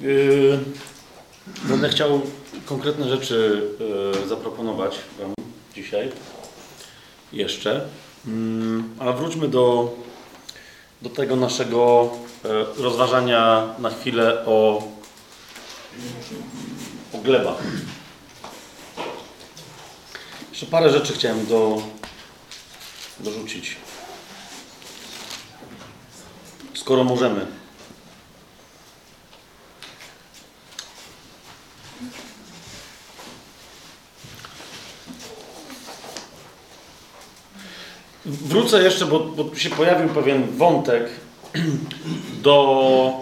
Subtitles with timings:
[0.00, 0.58] yy,
[1.64, 2.20] będę chciał
[2.66, 3.62] konkretne rzeczy
[4.20, 5.34] yy, zaproponować Wam
[5.74, 6.12] dzisiaj.
[7.32, 7.88] Jeszcze.
[8.26, 8.32] Yy,
[8.98, 9.94] ale wróćmy do,
[11.02, 12.10] do tego naszego
[12.44, 14.82] yy, rozważania na chwilę o,
[17.12, 17.62] o glebach.
[20.50, 21.82] Jeszcze parę rzeczy chciałem do,
[23.20, 23.76] dorzucić.
[26.74, 27.46] Skoro możemy.
[38.26, 41.10] Wrócę jeszcze, bo, bo się pojawił pewien wątek
[42.42, 43.12] do,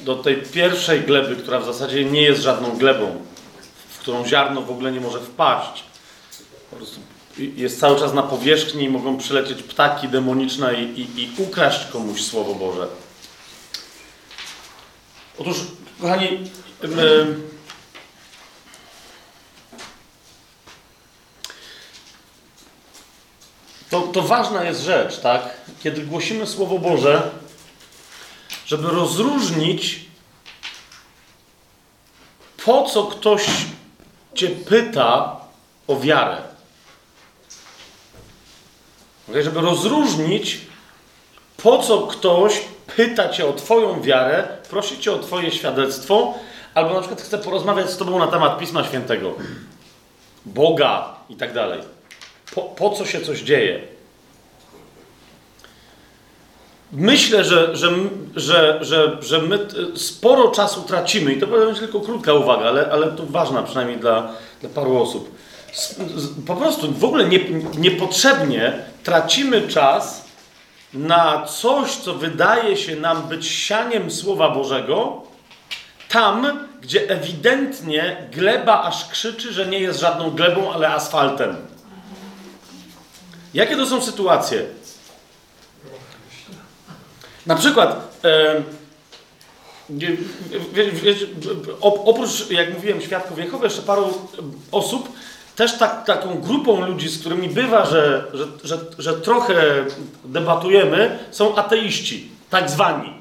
[0.00, 3.16] do tej pierwszej gleby, która w zasadzie nie jest żadną glebą,
[3.88, 5.84] w którą ziarno w ogóle nie może wpaść.
[6.70, 7.00] Po prostu
[7.38, 12.22] jest cały czas na powierzchni i mogą przylecieć ptaki demoniczne i, i, i ukraść komuś
[12.22, 12.86] Słowo Boże.
[15.38, 15.56] Otóż,
[16.00, 16.50] kochani,
[23.90, 25.42] to, to ważna jest rzecz, tak?
[25.82, 27.30] Kiedy głosimy Słowo Boże,
[28.66, 30.06] żeby rozróżnić,
[32.64, 33.46] po co ktoś
[34.34, 35.36] Cię pyta
[35.86, 36.42] o wiarę.
[39.34, 40.60] Żeby rozróżnić,
[41.56, 42.60] po co ktoś
[42.96, 46.34] pyta Cię o Twoją wiarę, prosi Cię o Twoje świadectwo,
[46.74, 49.34] albo na przykład chce porozmawiać z Tobą na temat Pisma Świętego,
[50.44, 51.95] Boga i tak dalej.
[52.56, 53.80] Po, po co się coś dzieje?
[56.92, 57.90] Myślę, że, że,
[58.36, 59.58] że, że, że my
[59.94, 64.32] sporo czasu tracimy, i to będzie tylko krótka uwaga, ale, ale to ważna przynajmniej dla,
[64.60, 65.36] dla paru osób.
[66.46, 67.40] Po prostu w ogóle nie,
[67.78, 68.72] niepotrzebnie
[69.04, 70.24] tracimy czas
[70.94, 75.22] na coś, co wydaje się nam być sianiem Słowa Bożego,
[76.08, 81.75] tam, gdzie ewidentnie gleba aż krzyczy, że nie jest żadną glebą, ale asfaltem.
[83.56, 84.64] Jakie to są sytuacje?
[87.46, 88.20] Na przykład,
[91.80, 94.28] oprócz, jak mówiłem, świadków Jehowy, jeszcze paru
[94.72, 95.08] osób,
[95.56, 99.84] też tak, taką grupą ludzi, z którymi bywa, że, że, że, że trochę
[100.24, 103.12] debatujemy, są ateiści, tak zwani.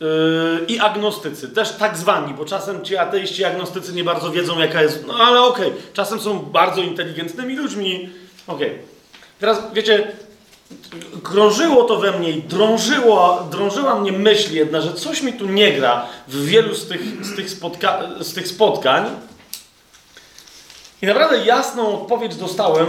[0.00, 4.58] Yy, I agnostycy, też tak zwani, bo czasem ci ateiści i agnostycy nie bardzo wiedzą,
[4.58, 5.06] jaka jest.
[5.06, 8.10] No ale okej, okay, czasem są bardzo inteligentnymi ludźmi.
[8.46, 8.66] Okej.
[8.66, 8.78] Okay.
[9.40, 10.12] Teraz wiecie,
[11.22, 15.72] krążyło to we mnie i drążyło, drążyła mnie myśl jedna, że coś mi tu nie
[15.72, 19.04] gra w wielu z tych, z tych, spotka z tych spotkań.
[21.02, 22.86] I naprawdę jasną odpowiedź dostałem.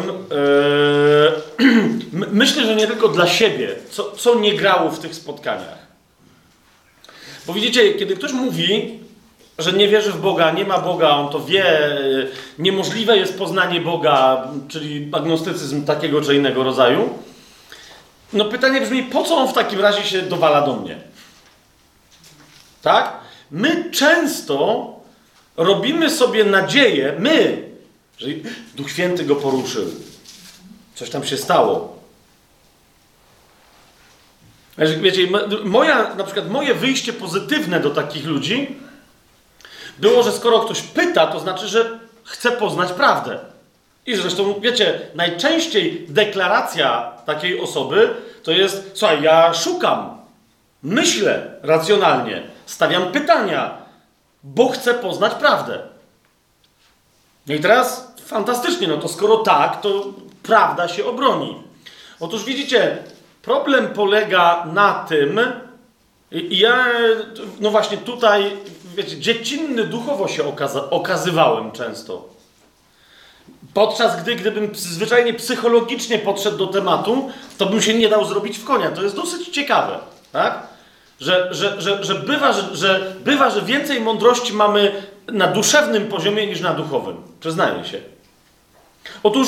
[1.59, 5.87] Yy, myślę, że nie tylko dla siebie, co, co nie grało w tych spotkaniach.
[7.47, 8.99] Bo widzicie, kiedy ktoś mówi,
[9.57, 11.65] że nie wierzy w Boga, nie ma Boga, on to wie,
[12.59, 17.09] niemożliwe jest poznanie Boga, czyli agnostycyzm takiego czy innego rodzaju,
[18.33, 20.97] no pytanie brzmi, po co on w takim razie się dowala do mnie?
[22.81, 23.13] Tak?
[23.51, 24.87] My często
[25.57, 27.63] robimy sobie nadzieję, my,
[28.17, 28.27] że
[28.75, 29.85] Duch Święty go poruszył.
[30.95, 31.97] Coś tam się stało.
[34.77, 35.27] Wiecie,
[35.63, 38.75] moja, na przykład moje wyjście pozytywne do takich ludzi
[39.99, 43.39] było, że skoro ktoś pyta, to znaczy, że chce poznać prawdę.
[44.05, 50.17] I zresztą, wiecie, najczęściej deklaracja takiej osoby to jest, słuchaj, ja szukam,
[50.83, 53.77] myślę racjonalnie, stawiam pytania,
[54.43, 55.79] bo chcę poznać prawdę.
[57.47, 60.05] No i teraz fantastycznie, no to skoro tak, to
[60.43, 61.55] prawda się obroni.
[62.19, 62.97] Otóż widzicie,
[63.41, 65.39] problem polega na tym,
[66.31, 66.85] i ja,
[67.59, 68.57] no właśnie tutaj,
[68.97, 72.29] wiecie, dziecinny duchowo się okaza okazywałem często.
[73.73, 78.63] Podczas gdy, gdybym zwyczajnie psychologicznie podszedł do tematu, to bym się nie dał zrobić w
[78.63, 78.91] konia.
[78.91, 79.99] To jest dosyć ciekawe,
[80.31, 80.67] tak?
[81.19, 86.47] Że, że, że, że, bywa, że, że bywa, że więcej mądrości mamy na duszewnym poziomie
[86.47, 87.17] niż na duchowym.
[87.39, 88.01] Przyznaję się.
[89.23, 89.47] Otóż,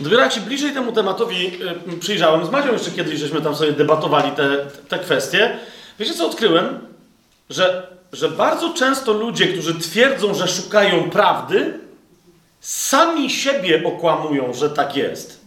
[0.00, 1.62] dopiero się bliżej temu tematowi
[1.94, 4.56] y, przyjrzałem, z Macią jeszcze kiedyś żeśmy tam sobie debatowali te,
[4.88, 5.58] te kwestie,
[5.98, 6.78] wiecie co odkryłem?
[7.50, 11.78] Że, że bardzo często ludzie, którzy twierdzą, że szukają prawdy,
[12.60, 15.44] sami siebie okłamują, że tak jest.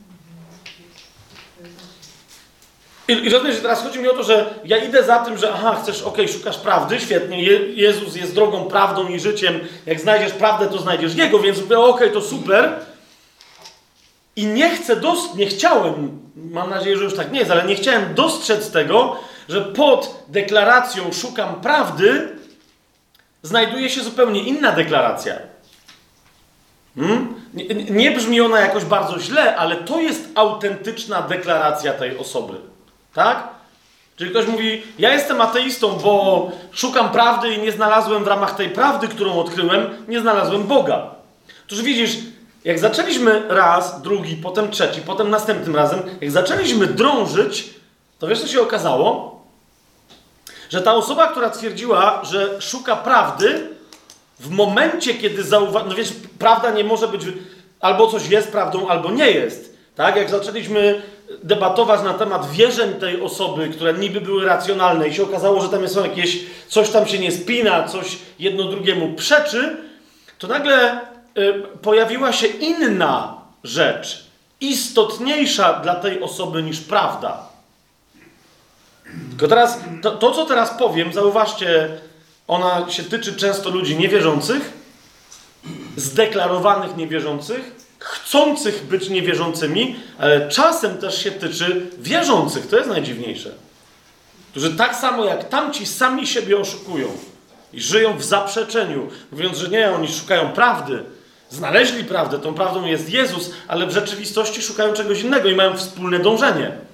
[3.07, 5.79] I, i że teraz chodzi mi o to, że ja idę za tym, że aha,
[5.83, 10.31] chcesz, okej, okay, szukasz prawdy, świetnie, Je, Jezus jest drogą, prawdą i życiem, jak znajdziesz
[10.31, 12.79] prawdę, to znajdziesz Jego, więc okej, okay, to super.
[14.35, 17.75] I nie chcę, dos- nie chciałem, mam nadzieję, że już tak nie jest, ale nie
[17.75, 19.15] chciałem dostrzec tego,
[19.49, 22.36] że pod deklaracją szukam prawdy
[23.47, 25.35] znajduje się zupełnie inna deklaracja.
[26.95, 27.33] Hmm?
[27.53, 32.53] Nie, nie brzmi ona jakoś bardzo źle, ale to jest autentyczna deklaracja tej osoby.
[33.13, 33.47] Tak?
[34.15, 38.69] Czyli ktoś mówi, ja jestem ateistą, bo szukam prawdy i nie znalazłem w ramach tej
[38.69, 41.11] prawdy, którą odkryłem, nie znalazłem Boga.
[41.65, 42.17] Otóż widzisz,
[42.65, 47.69] jak zaczęliśmy raz, drugi, potem trzeci, potem następnym razem, jak zaczęliśmy drążyć,
[48.19, 49.36] to wiesz co się okazało?
[50.69, 53.69] Że ta osoba, która twierdziła, że szuka prawdy,
[54.39, 57.21] w momencie, kiedy zauważyła, no wiesz, prawda nie może być,
[57.79, 59.77] albo coś jest prawdą, albo nie jest.
[59.95, 60.15] Tak?
[60.15, 61.01] Jak zaczęliśmy
[61.43, 65.89] debatować na temat wierzeń tej osoby, które niby były racjonalne i się okazało, że tam
[65.89, 69.77] są jakieś, coś tam się nie spina, coś jedno drugiemu przeczy,
[70.39, 71.01] to nagle
[71.37, 74.25] y, pojawiła się inna rzecz,
[74.61, 77.47] istotniejsza dla tej osoby niż prawda.
[79.29, 81.89] Tylko teraz, to, to co teraz powiem, zauważcie,
[82.47, 84.73] ona się tyczy często ludzi niewierzących,
[85.97, 92.67] zdeklarowanych niewierzących, chcących być niewierzącymi, ale czasem też się tyczy wierzących.
[92.67, 93.51] To jest najdziwniejsze.
[94.51, 97.07] Którzy tak samo jak tamci sami siebie oszukują
[97.73, 101.03] i żyją w zaprzeczeniu, mówiąc, że nie, oni szukają prawdy.
[101.49, 106.19] Znaleźli prawdę, tą prawdą jest Jezus, ale w rzeczywistości szukają czegoś innego i mają wspólne
[106.19, 106.86] dążenie.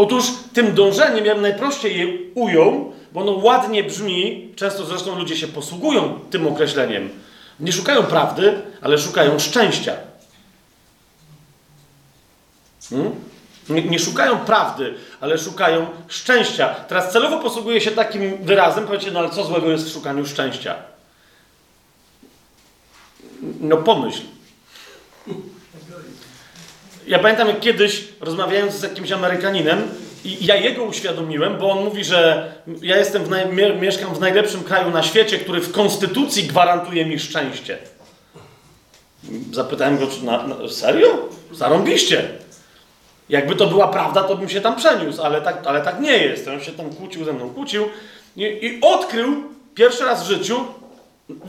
[0.00, 5.36] Otóż tym dążeniem, ja bym najprościej je ujął, bo ono ładnie brzmi, często zresztą ludzie
[5.36, 7.08] się posługują tym określeniem.
[7.60, 9.96] Nie szukają prawdy, ale szukają szczęścia.
[12.90, 13.10] Hmm?
[13.68, 16.68] Nie, nie, szukają prawdy, ale szukają szczęścia.
[16.68, 20.74] Teraz celowo posługuję się takim wyrazem, powiecie, no ale co złego jest w szukaniu szczęścia?
[23.60, 24.22] No pomyśl.
[27.10, 29.88] Ja pamiętam, jak kiedyś rozmawiając z jakimś Amerykaninem,
[30.24, 32.52] i ja jego uświadomiłem, bo on mówi, że
[32.82, 33.30] ja jestem w
[33.80, 37.78] mieszkam w najlepszym kraju na świecie, który w konstytucji gwarantuje mi szczęście.
[39.52, 41.28] Zapytałem go, czy na, na serio?
[41.52, 42.28] Zarąbiście.
[43.28, 46.48] Jakby to była prawda, to bym się tam przeniósł, ale tak, ale tak nie jest.
[46.48, 47.88] On się tam kłócił ze mną, kłócił
[48.36, 49.42] i, i odkrył
[49.74, 50.64] pierwszy raz w życiu,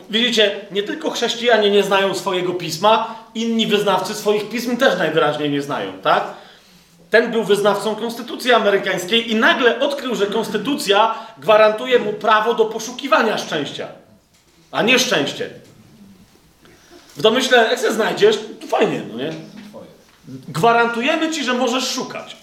[0.09, 5.61] widzicie, nie tylko chrześcijanie nie znają swojego pisma, inni wyznawcy swoich pism też najwyraźniej nie
[5.61, 6.23] znają, tak?
[7.09, 13.37] Ten był wyznawcą konstytucji amerykańskiej i nagle odkrył, że konstytucja gwarantuje mu prawo do poszukiwania
[13.37, 13.87] szczęścia,
[14.71, 15.49] a nie szczęście.
[17.17, 19.33] W domyśle, jak się znajdziesz, to fajnie, no nie?
[20.47, 22.37] Gwarantujemy ci, że możesz szukać.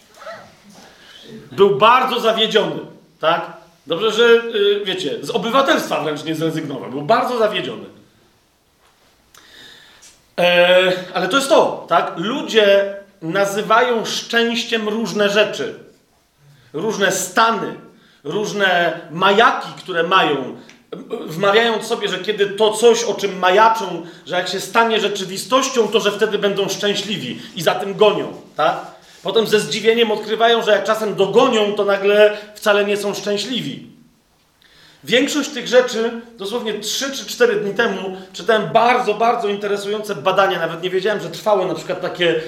[1.52, 2.81] Był bardzo zawiedziony,
[3.20, 3.57] tak?
[3.88, 6.90] Dobrze, że yy, wiecie, z obywatelstwa wręcz nie zrezygnował.
[6.90, 7.85] Był bardzo zawiedziony.
[10.38, 12.12] E, ale to jest to, tak?
[12.17, 15.75] Ludzie nazywają szczęściem różne rzeczy,
[16.73, 17.75] różne stany,
[18.25, 20.56] różne majaki, które mają,
[21.26, 26.00] wmawiając sobie, że kiedy to coś, o czym majaczą, że jak się stanie rzeczywistością, to
[26.00, 28.98] że wtedy będą szczęśliwi i za tym gonią, tak?
[29.28, 33.86] Potem ze zdziwieniem odkrywają, że jak czasem dogonią, to nagle wcale nie są szczęśliwi.
[35.04, 40.58] Większość tych rzeczy, dosłownie 3 czy 4 dni temu, czytałem bardzo, bardzo interesujące badania.
[40.58, 42.40] Nawet nie wiedziałem, że trwały na przykład takie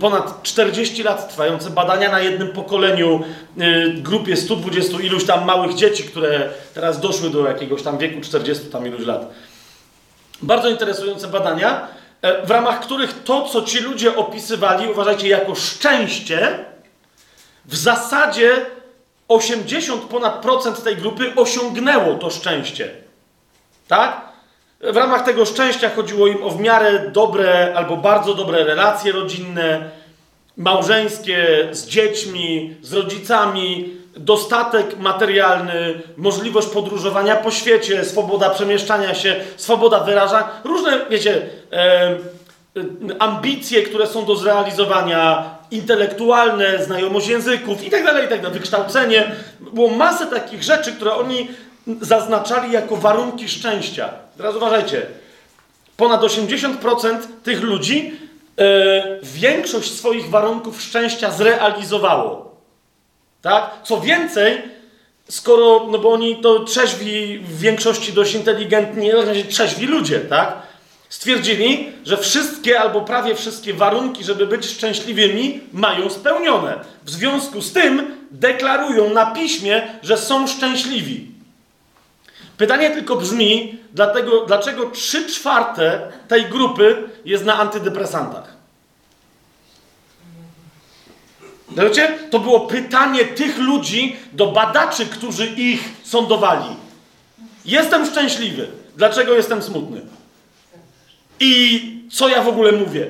[0.00, 3.20] ponad 40 lat trwające badania na jednym pokoleniu,
[3.58, 8.66] y, grupie 120 iluś tam małych dzieci, które teraz doszły do jakiegoś tam wieku 40
[8.66, 9.30] tam iluś lat.
[10.42, 16.64] Bardzo interesujące badania, w ramach których to, co ci ludzie opisywali, uważajcie, jako szczęście,
[17.64, 18.66] w zasadzie
[19.28, 22.90] 80 ponad procent tej grupy osiągnęło to szczęście.
[23.88, 24.30] Tak?
[24.80, 29.90] W ramach tego szczęścia chodziło im o w miarę dobre albo bardzo dobre relacje rodzinne,
[30.56, 40.00] małżeńskie, z dziećmi, z rodzicami, dostatek materialny, możliwość podróżowania po świecie, swoboda przemieszczania się, swoboda
[40.00, 42.16] wyrażania, różne, wiecie, e,
[43.18, 49.32] ambicje, które są do zrealizowania, intelektualne, znajomość języków i tak dalej, tak dalej, wykształcenie.
[49.60, 51.48] Było masę takich rzeczy, które oni
[52.00, 54.08] zaznaczali jako warunki szczęścia.
[54.36, 55.02] Teraz uważajcie,
[55.96, 58.12] ponad 80% tych ludzi
[58.56, 58.64] yy,
[59.22, 62.49] większość swoich warunków szczęścia zrealizowało.
[63.42, 63.70] Tak?
[63.84, 64.62] Co więcej,
[65.28, 69.10] skoro, no bo oni to trzeźwi w większości dość inteligentni,
[69.48, 70.70] trzeźwi ludzie, tak?
[71.08, 76.78] Stwierdzili, że wszystkie albo prawie wszystkie warunki, żeby być szczęśliwymi, mają spełnione.
[77.04, 81.30] W związku z tym deklarują na piśmie, że są szczęśliwi.
[82.56, 88.49] Pytanie tylko brzmi, dlatego, dlaczego 3 czwarte tej grupy jest na antydepresantach?
[91.76, 92.18] Wiecie?
[92.30, 96.76] To było pytanie tych ludzi do badaczy, którzy ich sądowali.
[97.64, 98.68] Jestem szczęśliwy.
[98.96, 100.00] Dlaczego jestem smutny?
[101.40, 103.06] I co ja w ogóle mówię?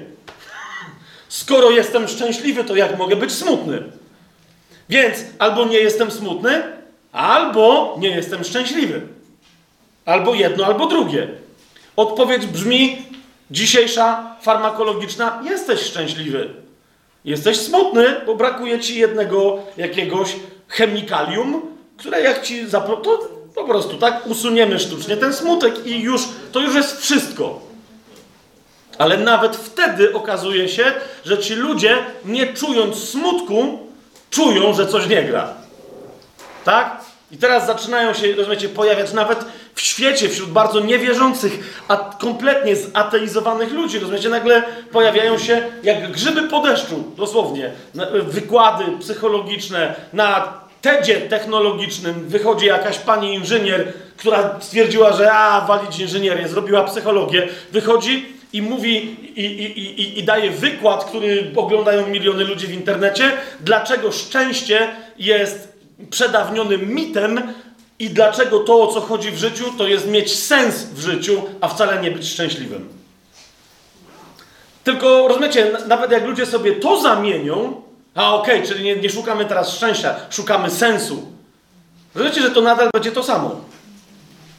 [1.29, 3.83] Skoro jestem szczęśliwy, to jak mogę być smutny?
[4.89, 6.63] Więc albo nie jestem smutny,
[7.13, 9.01] albo nie jestem szczęśliwy.
[10.05, 11.29] Albo jedno, albo drugie.
[11.97, 13.03] Odpowiedź brzmi
[13.51, 16.51] dzisiejsza, farmakologiczna: jesteś szczęśliwy.
[17.25, 20.37] Jesteś smutny, bo brakuje ci jednego jakiegoś
[20.69, 21.63] chemikalium,
[21.97, 22.67] które jak ci
[23.03, 26.23] to po prostu tak usuniemy sztucznie ten smutek i już
[26.53, 27.61] to już jest wszystko.
[28.99, 30.93] Ale nawet wtedy okazuje się,
[31.25, 33.79] że ci ludzie, nie czując smutku,
[34.31, 35.55] czują, że coś nie gra.
[36.65, 37.01] Tak?
[37.31, 39.45] I teraz zaczynają się, rozumiecie, pojawiać nawet
[39.81, 46.43] w świecie, wśród bardzo niewierzących, a kompletnie zateizowanych ludzi, rozumiecie, nagle pojawiają się jak grzyby
[46.43, 47.71] po deszczu, dosłownie,
[48.23, 56.49] wykłady psychologiczne na TEDzie technologicznym wychodzi jakaś pani inżynier, która stwierdziła, że a, walić inżynierię,
[56.49, 62.67] zrobiła psychologię, wychodzi i mówi i, i, i, i daje wykład, który oglądają miliony ludzi
[62.67, 67.43] w internecie, dlaczego szczęście jest przedawnionym mitem
[68.01, 71.69] i dlaczego to, o co chodzi w życiu, to jest mieć sens w życiu, a
[71.69, 72.89] wcale nie być szczęśliwym.
[74.85, 77.83] Tylko rozumiecie, nawet jak ludzie sobie to zamienią,
[78.15, 81.33] a okej, okay, czyli nie, nie szukamy teraz szczęścia, szukamy sensu.
[82.15, 83.61] Rozumiecie, że to nadal będzie to samo.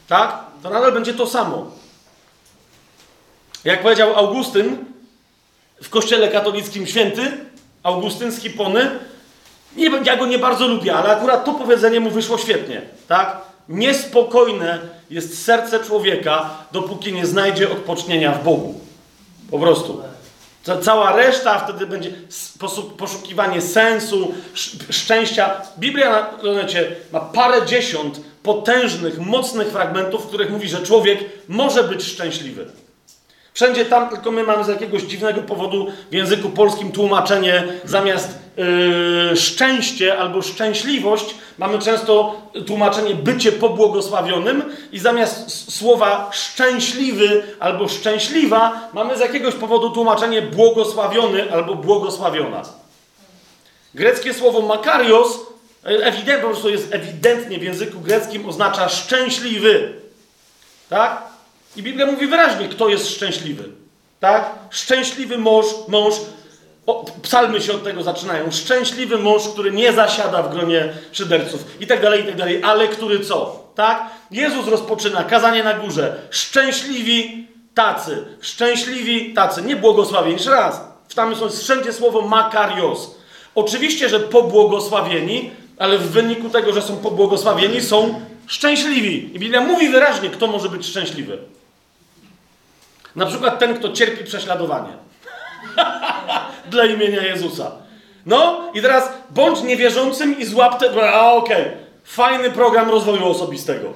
[0.07, 0.43] Tak?
[0.63, 1.71] To nadal będzie to samo.
[3.63, 4.77] Jak powiedział Augustyn
[5.83, 7.31] w kościele katolickim święty,
[7.83, 8.99] Augustyn z Hipony,
[9.75, 13.37] nie, ja go nie bardzo lubię, ale akurat to powiedzenie mu wyszło świetnie, tak?
[13.69, 18.81] Niespokojne jest serce człowieka, dopóki nie znajdzie odpocznienia w Bogu.
[19.51, 20.01] Po prostu.
[20.81, 22.11] Cała reszta wtedy będzie
[22.97, 24.33] poszukiwanie sensu,
[24.89, 25.61] szczęścia.
[25.79, 26.29] Biblia
[27.11, 32.65] ma parę dziesiąt potężnych, mocnych fragmentów, w których mówi, że człowiek może być szczęśliwy.
[33.53, 39.37] Wszędzie tam, tylko my mamy z jakiegoś dziwnego powodu w języku polskim tłumaczenie zamiast yy,
[39.37, 49.17] szczęście albo szczęśliwość, mamy często tłumaczenie bycie pobłogosławionym i zamiast słowa szczęśliwy albo szczęśliwa, mamy
[49.17, 52.63] z jakiegoś powodu tłumaczenie błogosławiony albo błogosławiona.
[53.95, 55.39] Greckie słowo makarios
[55.85, 59.93] e, ewidentnie, po prostu jest ewidentnie w języku greckim oznacza szczęśliwy.
[60.89, 61.21] Tak?
[61.75, 63.63] I Biblia mówi wyraźnie, kto jest szczęśliwy.
[64.19, 64.49] Tak?
[64.69, 66.13] Szczęśliwy mąż, mąż
[66.85, 68.51] o, psalmy się od tego zaczynają.
[68.51, 72.87] Szczęśliwy mąż, który nie zasiada w gronie szyderców i tak dalej, i tak dalej, ale
[72.87, 73.61] który co?
[73.75, 74.05] Tak?
[74.31, 76.15] Jezus rozpoczyna kazanie na górze.
[76.29, 78.25] Szczęśliwi tacy.
[78.41, 79.61] Szczęśliwi tacy.
[79.61, 80.33] Nie błogosławieni.
[80.33, 80.81] Jeszcze raz.
[81.15, 83.15] Tam jest wszędzie słowo makarios.
[83.55, 89.35] Oczywiście, że pobłogosławieni, ale w wyniku tego, że są pobłogosławieni, są szczęśliwi.
[89.35, 91.37] I Biblia mówi wyraźnie, kto może być szczęśliwy.
[93.15, 94.93] Na przykład ten, kto cierpi prześladowanie.
[96.71, 97.71] Dla imienia Jezusa.
[98.25, 101.11] No i teraz bądź niewierzącym i złap te...
[101.13, 101.77] A okej, okay.
[102.03, 103.93] fajny program rozwoju osobistego.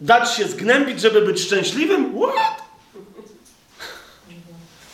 [0.00, 2.14] Dać się zgnębić, żeby być szczęśliwym?
[2.18, 2.62] What?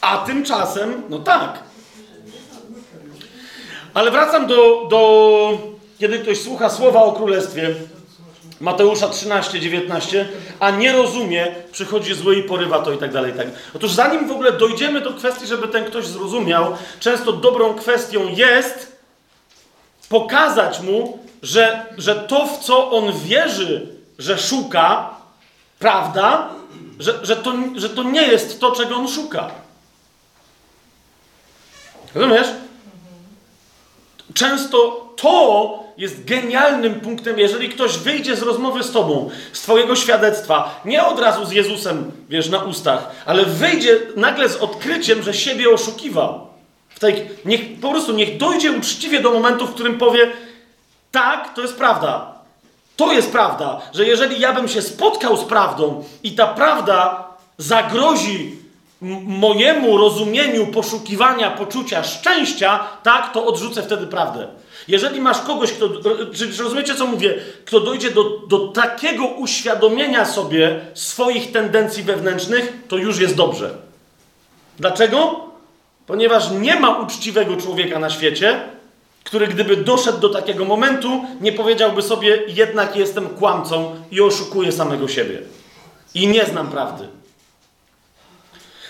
[0.00, 1.58] A tymczasem, no tak.
[3.94, 5.58] Ale wracam do, do
[5.98, 7.74] kiedy ktoś słucha słowa o królestwie,
[8.60, 10.28] Mateusza 13, 19,
[10.60, 13.32] a nie rozumie, przychodzi zły i porywa to i tak dalej.
[13.32, 13.46] Tak.
[13.76, 18.98] Otóż zanim w ogóle dojdziemy do kwestii, żeby ten ktoś zrozumiał, często dobrą kwestią jest
[20.08, 23.86] pokazać mu, że, że to, w co on wierzy,
[24.18, 25.10] że szuka,
[25.78, 26.48] prawda,
[26.98, 29.50] że, że, to, że to nie jest to, czego on szuka.
[32.14, 32.48] Rozumiesz?
[34.34, 40.80] Często to jest genialnym punktem, jeżeli ktoś wyjdzie z rozmowy z tobą, z twojego świadectwa,
[40.84, 45.70] nie od razu z Jezusem, wiesz, na ustach, ale wyjdzie nagle z odkryciem, że siebie
[45.70, 46.46] oszukiwał.
[46.88, 50.30] W tej, niech, po prostu niech dojdzie uczciwie do momentu, w którym powie,
[51.10, 52.34] tak, to jest prawda.
[52.96, 57.24] To jest prawda, że jeżeli ja bym się spotkał z prawdą i ta prawda
[57.58, 58.56] zagrozi
[59.26, 64.48] mojemu rozumieniu poszukiwania poczucia szczęścia, tak, to odrzucę wtedy prawdę.
[64.88, 65.88] Jeżeli masz kogoś, kto,
[66.34, 72.96] czy, rozumiecie co mówię, kto dojdzie do, do takiego uświadomienia sobie swoich tendencji wewnętrznych, to
[72.96, 73.74] już jest dobrze.
[74.78, 75.40] Dlaczego?
[76.06, 78.60] Ponieważ nie ma uczciwego człowieka na świecie,
[79.24, 85.08] który gdyby doszedł do takiego momentu, nie powiedziałby sobie, jednak jestem kłamcą i oszukuję samego
[85.08, 85.38] siebie.
[86.14, 87.08] I nie znam prawdy.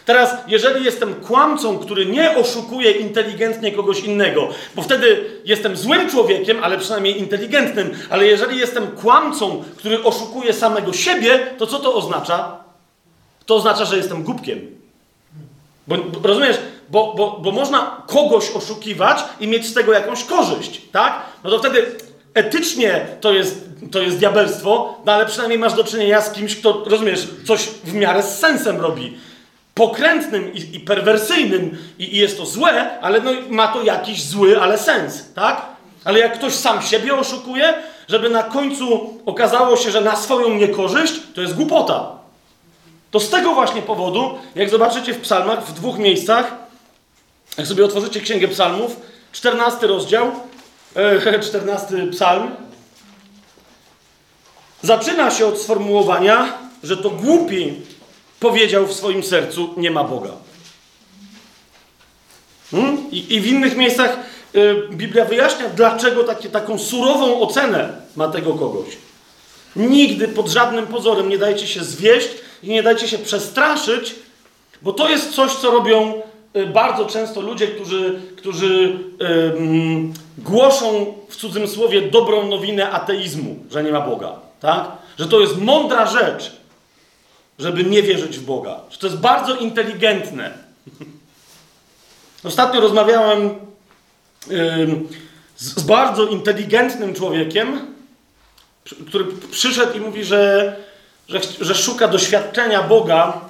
[0.09, 6.65] Teraz, jeżeli jestem kłamcą, który nie oszukuje inteligentnie kogoś innego, bo wtedy jestem złym człowiekiem,
[6.65, 12.57] ale przynajmniej inteligentnym, ale jeżeli jestem kłamcą, który oszukuje samego siebie, to co to oznacza?
[13.47, 14.61] To oznacza, że jestem głupkiem.
[15.87, 16.57] Bo, rozumiesz,
[16.89, 21.23] bo, bo, bo można kogoś oszukiwać i mieć z tego jakąś korzyść, tak?
[21.45, 21.87] No to wtedy
[22.35, 26.85] etycznie to jest, to jest diabelstwo, no ale przynajmniej masz do czynienia z kimś, kto,
[26.87, 29.29] rozumiesz, coś w miarę z sensem robi.
[29.79, 34.61] Pokrętnym i, i perwersyjnym i, i, jest to złe, ale no, ma to jakiś zły,
[34.61, 35.67] ale sens, tak?
[36.05, 37.75] Ale jak ktoś sam siebie oszukuje,
[38.09, 42.11] żeby na końcu okazało się, że na swoją niekorzyść, to jest głupota.
[43.11, 46.55] To z tego właśnie powodu, jak zobaczycie w psalmach, w dwóch miejscach,
[47.59, 48.97] jak sobie otworzycie Księgę Psalmów,
[49.33, 50.33] 14 rozdział,
[51.41, 52.51] 14 e, psalm,
[54.83, 57.75] zaczyna się od sformułowania, że to głupi
[58.41, 60.33] powiedział w swoim sercu, nie ma Boga.
[62.71, 63.11] Hmm?
[63.11, 64.17] I, I, w innych miejscach
[64.55, 68.97] y, Biblia wyjaśnia, dlaczego takie, taką surową ocenę ma tego kogoś.
[69.77, 72.29] Nigdy pod żadnym pozorem nie dajcie się zwieść
[72.63, 74.15] i nie dajcie się przestraszyć,
[74.83, 76.23] bo to jest coś, co robią
[76.57, 83.85] y, bardzo często ludzie, którzy, którzy y, głoszą w cudzym słowie dobrą nowinę ateizmu, że
[83.85, 84.33] nie ma Boga.
[84.61, 84.93] Tak?
[85.19, 86.58] Że to jest mądra rzecz,
[87.59, 88.81] żeby nie wierzyć w Boga.
[88.91, 90.51] Że to jest bardzo inteligentne.
[92.45, 93.51] Ostatnio rozmawiałem
[95.57, 97.95] z, z bardzo inteligentnym człowiekiem,
[99.07, 100.77] który przyszedł i mówi, że,
[101.29, 103.41] że, że szuka doświadczenia Boga,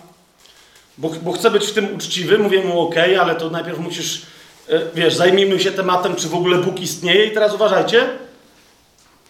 [0.98, 2.38] bo, bo chce być w tym uczciwy.
[2.38, 4.22] Mówię mu, ok, ale to najpierw musisz,
[4.68, 7.26] e, wiesz, zajmijmy się tematem, czy w ogóle Bóg istnieje.
[7.26, 8.08] I teraz uważajcie,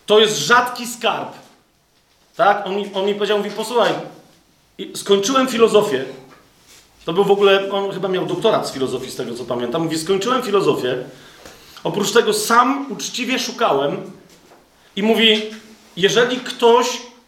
[0.07, 1.33] to jest rzadki skarb.
[2.37, 2.67] Tak?
[2.67, 3.93] On mi, on mi powiedział, mówi, posłuchaj,
[4.95, 6.05] skończyłem filozofię.
[7.05, 9.83] To był w ogóle, on chyba miał doktorat z filozofii, z tego co pamiętam.
[9.83, 10.97] Mówi, skończyłem filozofię.
[11.85, 13.97] Oprócz tego sam uczciwie szukałem
[14.97, 15.43] i mówi,
[15.97, 16.87] jeżeli ktoś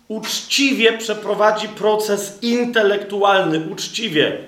[0.08, 4.38] uczciwie przeprowadzi proces intelektualny, uczciwie,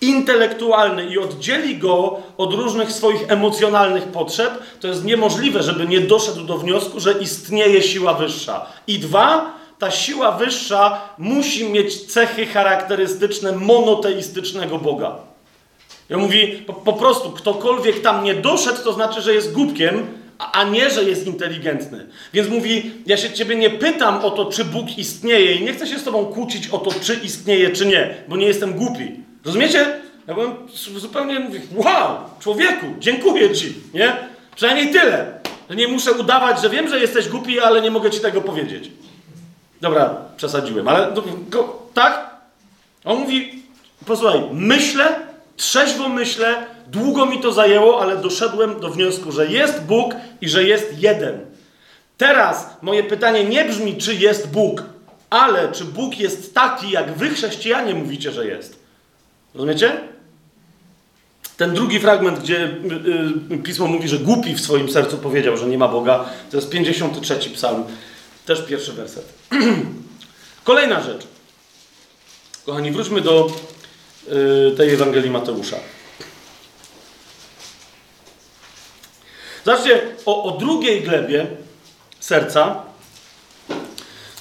[0.00, 6.44] intelektualny i oddzieli go od różnych swoich emocjonalnych potrzeb, to jest niemożliwe, żeby nie doszedł
[6.44, 8.66] do wniosku, że istnieje siła wyższa.
[8.86, 15.16] I dwa, ta siła wyższa musi mieć cechy charakterystyczne monoteistycznego Boga.
[16.08, 20.06] Ja mówi, po, po, prostu ktokolwiek tam nie doszedł, to znaczy, że jest głupkiem,
[20.38, 22.06] a, a nie, że jest inteligentny.
[22.32, 25.86] Więc mówi, ja się ciebie nie pytam o to, czy Bóg istnieje i nie chcę
[25.86, 29.10] się z tobą kłócić o to, czy istnieje, czy nie, bo nie jestem głupi.
[29.44, 30.00] Rozumiecie?
[30.28, 30.52] Ja byłem
[30.96, 34.16] zupełnie, mówię, wow, człowieku, dziękuję ci, nie?
[34.56, 35.40] Przynajmniej tyle.
[35.76, 38.90] Nie muszę udawać, że wiem, że jesteś głupi, ale nie mogę ci tego powiedzieć.
[39.80, 41.12] Dobra, przesadziłem, ale
[41.48, 42.30] go, tak?
[43.04, 43.62] On mówi,
[44.06, 45.20] posłuchaj, myślę,
[45.56, 50.64] trzeźwo myślę, długo mi to zajęło, ale doszedłem do wniosku, że jest Bóg i że
[50.64, 51.40] jest jeden.
[52.18, 54.82] Teraz moje pytanie nie brzmi, czy jest Bóg,
[55.30, 58.80] ale czy Bóg jest taki, jak wy chrześcijanie mówicie, że jest.
[59.54, 60.00] Rozumiecie?
[61.56, 62.74] Ten drugi fragment, gdzie
[63.50, 66.70] yy, pismo mówi, że głupi w swoim sercu powiedział, że nie ma Boga, to jest
[66.70, 67.84] 53 psalm.
[68.50, 69.24] Też pierwszy werset.
[70.64, 71.26] Kolejna rzecz.
[72.66, 73.50] Kochani, wróćmy do
[74.72, 75.76] y, tej Ewangelii Mateusza.
[79.64, 81.46] Zobaczcie, o, o drugiej glebie
[82.20, 82.82] serca,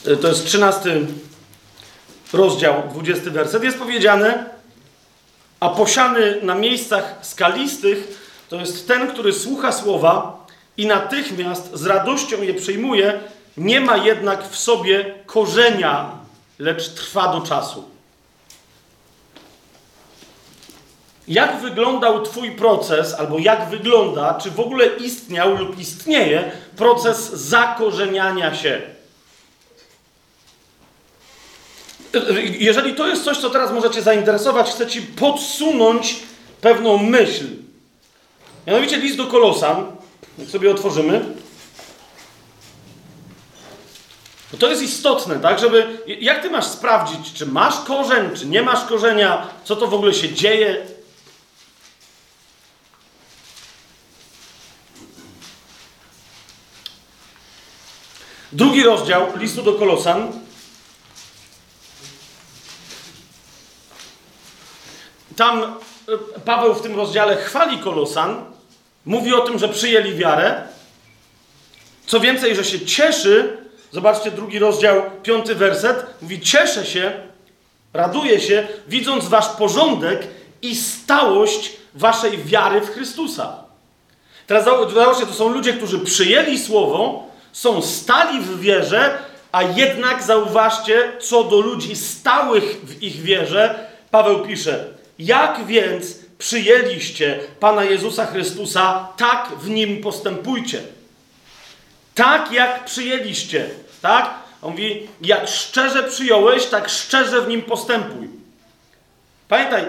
[0.07, 1.05] y, to jest 13
[2.33, 4.49] rozdział, 20 werset, jest powiedziane,
[5.59, 8.07] a posiany na miejscach skalistych
[8.49, 10.45] to jest ten, który słucha słowa
[10.77, 13.19] i natychmiast z radością je przyjmuje,
[13.59, 16.11] nie ma jednak w sobie korzenia,
[16.59, 17.89] lecz trwa do czasu.
[21.27, 28.55] Jak wyglądał Twój proces, albo jak wygląda, czy w ogóle istniał lub istnieje proces zakorzeniania
[28.55, 28.81] się?
[32.59, 36.19] Jeżeli to jest coś, co teraz możecie zainteresować, chcę Ci podsunąć
[36.61, 37.45] pewną myśl.
[38.67, 39.85] Mianowicie list do Kolosan,
[40.37, 41.38] jak sobie otworzymy.
[44.53, 45.99] No to jest istotne, tak, żeby.
[46.07, 50.13] Jak ty masz sprawdzić, czy masz korzeń, czy nie masz korzenia, co to w ogóle
[50.13, 50.85] się dzieje?
[58.51, 60.31] Drugi rozdział listu do Kolosan.
[65.35, 68.45] Tam e, Paweł w tym rozdziale chwali Kolosan,
[69.05, 70.67] mówi o tym, że przyjęli wiarę.
[72.05, 73.57] Co więcej, że się cieszy,
[73.91, 76.05] Zobaczcie drugi rozdział, piąty werset.
[76.21, 77.11] Mówi, cieszę się,
[77.93, 80.27] raduję się, widząc wasz porządek
[80.61, 83.63] i stałość waszej wiary w Chrystusa.
[84.47, 89.17] Teraz zobaczcie, to są ludzie, którzy przyjęli słowo, są stali w wierze,
[89.51, 94.85] a jednak zauważcie, co do ludzi stałych w ich wierze, Paweł pisze:
[95.19, 100.81] Jak więc przyjęliście Pana Jezusa Chrystusa, tak w nim postępujcie.
[102.19, 103.69] Tak jak przyjęliście,
[104.01, 104.33] tak?
[104.61, 108.29] On mówi, jak szczerze przyjąłeś, tak szczerze w nim postępuj.
[109.47, 109.83] Pamiętaj,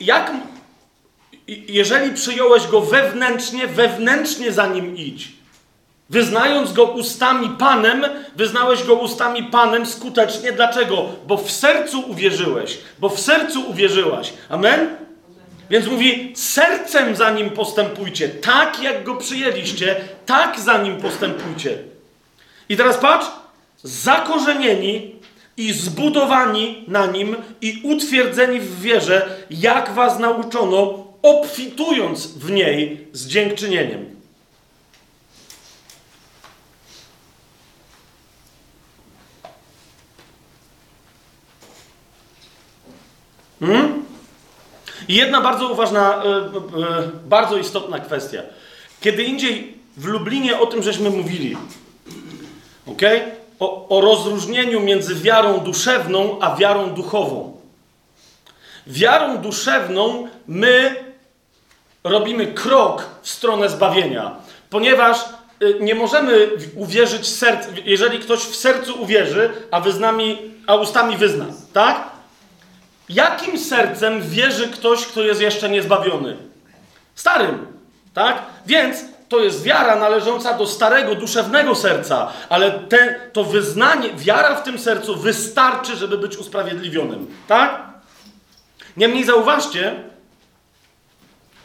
[0.00, 0.32] jak,
[1.68, 5.28] jeżeli przyjąłeś go wewnętrznie, wewnętrznie za nim idź.
[6.10, 8.04] Wyznając go ustami Panem,
[8.36, 10.52] wyznałeś go ustami Panem skutecznie.
[10.52, 11.08] Dlaczego?
[11.26, 14.32] Bo w sercu uwierzyłeś, bo w sercu uwierzyłaś.
[14.48, 14.96] Amen?
[15.70, 21.78] Więc mówi, sercem za nim postępujcie, tak jak go przyjęliście, tak za nim postępujcie.
[22.68, 23.26] I teraz patrz,
[23.82, 25.14] zakorzenieni
[25.56, 33.26] i zbudowani na nim i utwierdzeni w wierze, jak was nauczono, obfitując w niej z
[33.26, 34.20] dziękczynieniem.
[43.60, 44.09] Hmm?
[45.10, 48.42] I jedna bardzo uważna, e, e, bardzo istotna kwestia.
[49.00, 51.56] Kiedy indziej w Lublinie o tym żeśmy mówili,
[52.86, 53.02] ok?
[53.60, 57.60] O, o rozróżnieniu między wiarą duszewną a wiarą duchową.
[58.86, 60.94] Wiarą duszewną my
[62.04, 64.36] robimy krok w stronę zbawienia,
[64.70, 65.24] ponieważ e,
[65.80, 72.19] nie możemy uwierzyć serc, jeżeli ktoś w sercu uwierzy, a wyznami, a ustami wyzna, tak?
[73.10, 76.36] Jakim sercem wierzy ktoś, kto jest jeszcze niezbawiony?
[77.14, 77.66] Starym,
[78.14, 78.42] tak?
[78.66, 84.62] Więc to jest wiara należąca do starego, duszewnego serca, ale te, to wyznanie, wiara w
[84.62, 87.82] tym sercu wystarczy, żeby być usprawiedliwionym, tak?
[88.96, 89.94] Niemniej zauważcie,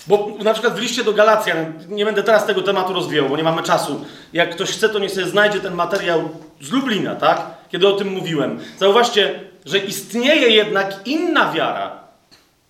[0.07, 3.43] bo na przykład w liście do Galacjan, nie będę teraz tego tematu rozwijał, bo nie
[3.43, 4.05] mamy czasu.
[4.33, 6.29] Jak ktoś chce, to niech sobie znajdzie ten materiał
[6.61, 7.41] z Lublina, tak?
[7.69, 8.59] Kiedy o tym mówiłem.
[8.79, 11.99] Zauważcie, że istnieje jednak inna wiara.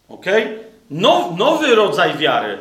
[0.10, 0.26] Ok?
[0.90, 2.58] Now, nowy rodzaj wiary.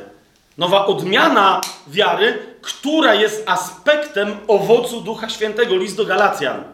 [0.58, 5.76] Nowa odmiana wiary, która jest aspektem owocu Ducha Świętego.
[5.76, 6.64] List do Galacjan.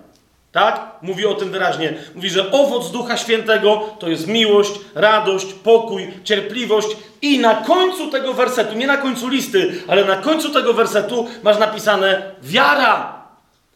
[0.53, 0.91] Tak?
[1.03, 1.95] Mówi o tym wyraźnie.
[2.15, 6.89] Mówi, że owoc Ducha Świętego to jest miłość, radość, pokój, cierpliwość.
[7.23, 11.59] I na końcu tego wersetu, nie na końcu listy, ale na końcu tego wersetu masz
[11.59, 13.21] napisane wiara.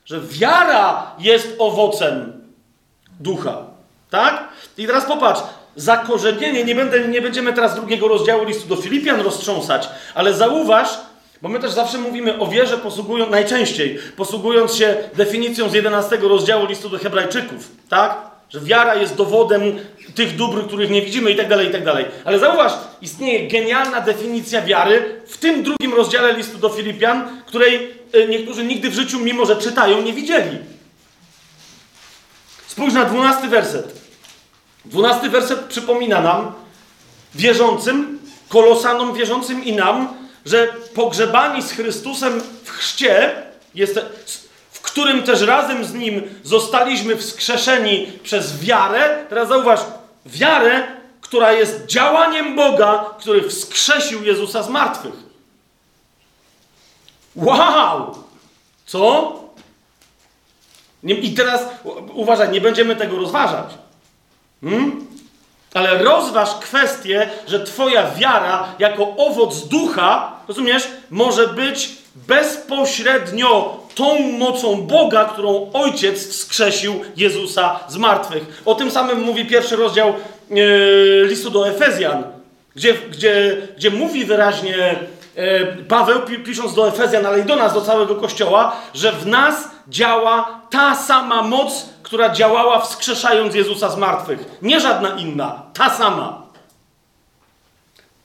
[0.05, 2.43] Że wiara jest owocem
[3.21, 3.74] ducha.
[4.15, 4.49] Tak?
[4.79, 5.41] I teraz popatrz,
[5.77, 10.89] zakorzenienie, nie, będę, nie będziemy teraz drugiego rozdziału listu do Filipian roztrząsać, ale zauważ,
[11.43, 16.67] bo my też zawsze mówimy o wierze, posługując, najczęściej posługując się definicją z 11 rozdziału
[16.67, 18.17] listu do Hebrajczyków, tak?
[18.51, 19.63] Że wiara jest dowodem
[20.15, 22.05] tych dóbr, których nie widzimy i tak dalej, i tak dalej.
[22.25, 22.73] Ale zauważ,
[23.03, 28.91] istnieje genialna definicja wiary w tym drugim rozdziale listu do Filipian, której e, niektórzy nigdy
[28.91, 30.59] w życiu, mimo że czytają, nie widzieli.
[32.67, 34.04] Spójrz na dwunasty werset.
[34.85, 36.53] Dwunasty werset przypomina nam,
[37.35, 38.19] wierzącym,
[38.49, 40.09] kolosanom wierzącym i nam,
[40.47, 43.43] że pogrzebani z Chrystusem w chrzcie,
[43.75, 44.01] jest,
[44.71, 49.27] w którym też razem z Nim zostaliśmy wskrzeszeni przez wiarę.
[49.29, 49.81] Teraz zauważ,
[50.27, 50.87] wiarę,
[51.21, 55.15] która jest działaniem Boga, który wskrzesił Jezusa z martwych.
[57.37, 58.19] Wow!
[58.87, 59.33] Co?
[61.03, 61.63] I teraz
[62.13, 63.84] uważaj, nie będziemy tego rozważać.
[64.65, 65.07] Hmm?
[65.75, 74.83] Ale rozważ kwestię, że Twoja wiara jako owoc ducha, rozumiesz, może być bezpośrednio tą mocą
[74.83, 78.63] Boga, którą Ojciec wskrzesił Jezusa z martwych.
[78.65, 80.15] O tym samym mówi pierwszy rozdział
[80.51, 82.25] yy, listu do Efezjan,
[82.77, 84.97] gdzie, gdzie, gdzie mówi wyraźnie
[85.89, 90.61] Paweł, pisząc do Efezjan, ale i do nas, do całego Kościoła, że w nas działa
[90.71, 94.59] ta sama moc, która działała wskrzeszając Jezusa z martwych.
[94.63, 96.43] Nie żadna inna, ta sama.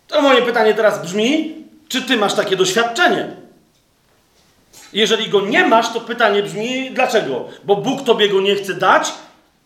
[0.08, 1.56] To moje pytanie teraz brzmi,
[1.88, 3.28] czy ty masz takie doświadczenie?
[4.94, 7.46] Jeżeli go nie masz, to pytanie brzmi, dlaczego?
[7.64, 9.14] Bo Bóg tobie go nie chce dać.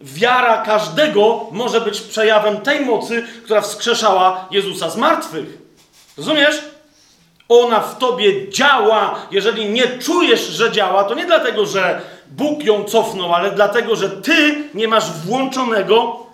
[0.02, 5.58] Wiara każdego może być przejawem tej mocy, która wskrzeszała Jezusa z martwych.
[6.18, 6.73] Rozumiesz?
[7.50, 9.28] Ona w tobie działa.
[9.32, 14.10] Jeżeli nie czujesz, że działa, to nie dlatego, że Bóg ją cofnął, ale dlatego, że
[14.10, 16.26] ty nie masz włączonego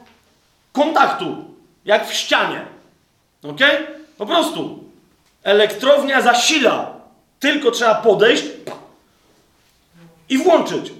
[0.74, 1.45] kontaktu,
[1.86, 2.65] jak w ścianie.
[3.43, 3.60] Ok?
[4.17, 4.84] Po prostu.
[5.43, 6.93] Elektrownia zasila.
[7.39, 8.43] Tylko trzeba podejść
[10.30, 10.91] i włączyć.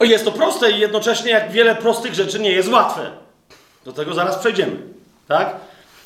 [0.00, 3.10] Jest to proste i jednocześnie, jak wiele prostych rzeczy, nie jest łatwe.
[3.84, 4.76] Do tego zaraz przejdziemy.
[5.28, 5.56] Tak?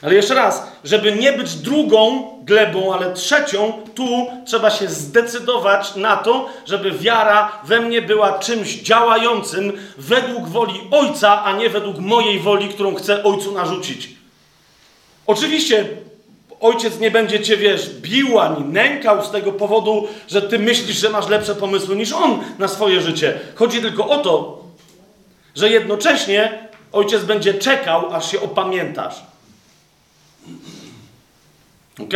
[0.03, 6.16] Ale jeszcze raz, żeby nie być drugą glebą, ale trzecią, tu trzeba się zdecydować na
[6.16, 12.40] to, żeby wiara we mnie była czymś działającym według woli Ojca, a nie według mojej
[12.40, 14.09] woli, którą chcę Ojcu narzucić.
[15.27, 15.85] Oczywiście
[16.61, 21.11] ojciec nie będzie cię, wiesz, bił ani nękał z tego powodu, że ty myślisz, że
[21.11, 23.40] masz lepsze pomysły niż on na swoje życie.
[23.55, 24.62] Chodzi tylko o to,
[25.55, 29.32] że jednocześnie ojciec będzie czekał, aż się opamiętasz.
[32.00, 32.14] Ok?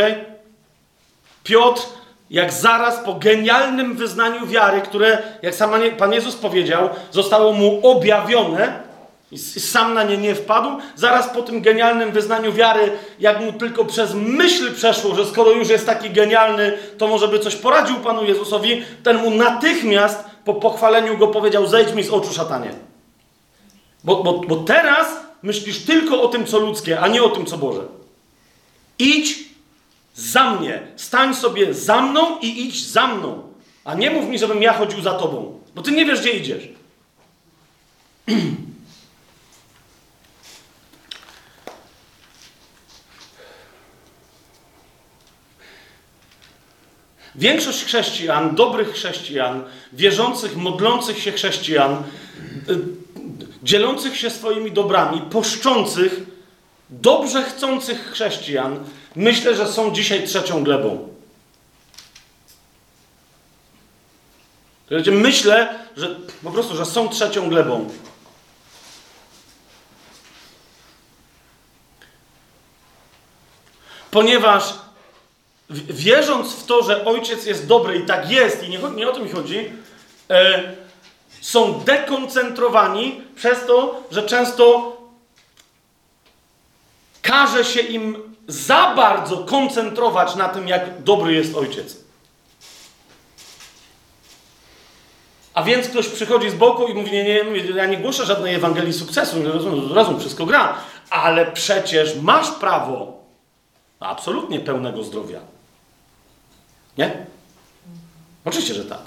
[1.45, 1.83] Piotr,
[2.31, 8.87] jak zaraz po genialnym wyznaniu wiary, które, jak sam Pan Jezus powiedział, zostało mu objawione,
[9.33, 10.69] i sam na nie nie wpadł.
[10.97, 15.69] Zaraz po tym genialnym wyznaniu wiary, jak mu tylko przez myśl przeszło, że skoro już
[15.69, 21.19] jest taki genialny, to może by coś poradził Panu Jezusowi, ten mu natychmiast po pochwaleniu
[21.19, 22.71] go powiedział: Zejdź mi z oczu, szatanie.
[24.05, 25.09] Bo, bo, bo teraz
[25.43, 27.83] myślisz tylko o tym, co ludzkie, a nie o tym, co Boże.
[28.99, 29.39] Idź
[30.17, 30.83] za mnie.
[30.97, 33.53] Stań sobie za mną i idź za mną.
[33.85, 36.69] A nie mów mi, żebym ja chodził za tobą, bo ty nie wiesz, gdzie idziesz.
[47.35, 52.03] Większość chrześcijan, dobrych chrześcijan, wierzących, modlących się chrześcijan,
[52.69, 52.79] y,
[53.63, 56.21] dzielących się swoimi dobrami, poszczących,
[56.91, 58.85] dobrze chcących chrześcijan,
[59.17, 61.09] myślę, że są dzisiaj trzecią glebą.
[65.13, 67.91] Myślę, że po prostu, że są trzecią glebą.
[74.11, 74.75] Ponieważ
[75.71, 79.21] wierząc w to, że ojciec jest dobry i tak jest, i nie, nie o to
[79.21, 79.73] mi chodzi,
[80.31, 80.73] e,
[81.41, 84.96] są dekoncentrowani przez to, że często
[87.27, 88.17] każe się im
[88.49, 91.97] za bardzo koncentrować na tym, jak dobry jest ojciec.
[95.55, 98.93] A więc ktoś przychodzi z boku i mówi: Nie, nie, ja nie głoszę żadnej Ewangelii
[98.93, 99.37] sukcesu,
[99.95, 100.79] rozum, wszystko gra,
[101.11, 103.13] ale przecież masz prawo
[104.01, 105.41] absolutnie pełnego zdrowia.
[106.99, 107.27] Nie?
[108.45, 109.03] Oczywiście, że tak.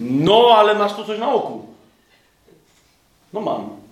[0.00, 1.66] No, ale masz tu coś na oku.
[3.32, 3.85] No mam.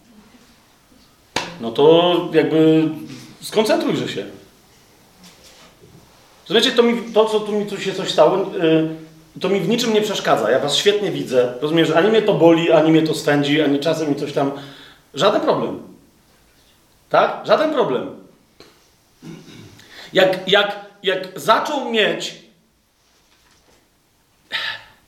[1.60, 2.88] No to jakby
[3.40, 4.26] skoncentrujże się.
[6.46, 9.68] Zobaczcie, to, mi, to co tu mi tu się coś stało, yy, to mi w
[9.68, 10.50] niczym nie przeszkadza.
[10.50, 11.54] Ja was świetnie widzę.
[11.60, 14.52] Rozumiem, że ani mnie to boli, ani mnie to swędzi, ani czasem mi coś tam...
[15.14, 15.82] Żaden problem.
[17.10, 17.46] Tak?
[17.46, 18.10] Żaden problem.
[20.12, 22.34] Jak, jak jak zaczął mieć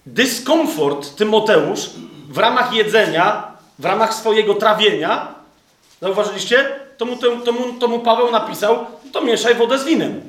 [0.07, 1.91] dyskomfort Tymoteusz
[2.29, 5.35] w ramach jedzenia, w ramach swojego trawienia,
[6.01, 6.81] zauważyliście?
[6.97, 10.21] To mu, to, mu, to mu Paweł napisał, to mieszaj wodę z winem.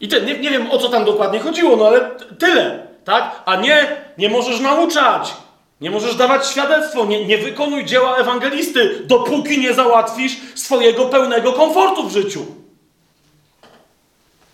[0.00, 3.42] I te, nie, nie wiem, o co tam dokładnie chodziło, no ale tyle, tak?
[3.46, 5.34] A nie, nie możesz nauczać,
[5.80, 12.08] nie możesz dawać świadectwo, nie, nie wykonuj dzieła ewangelisty, dopóki nie załatwisz swojego pełnego komfortu
[12.08, 12.46] w życiu.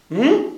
[0.08, 0.56] Hmm?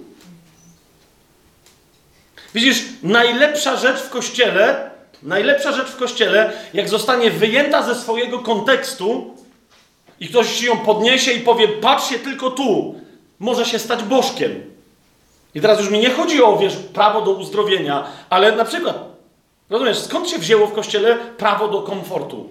[2.55, 4.91] Widzisz, najlepsza rzecz w kościele,
[5.23, 9.35] najlepsza rzecz w kościele, jak zostanie wyjęta ze swojego kontekstu
[10.21, 12.95] i ktoś ją podniesie i powie, patrz się tylko tu,
[13.39, 14.63] może się stać bożkiem.
[15.55, 18.99] I teraz już mi nie chodzi o, wiesz, prawo do uzdrowienia, ale na przykład,
[19.71, 22.49] rozumiesz, skąd się wzięło w kościele prawo do komfortu?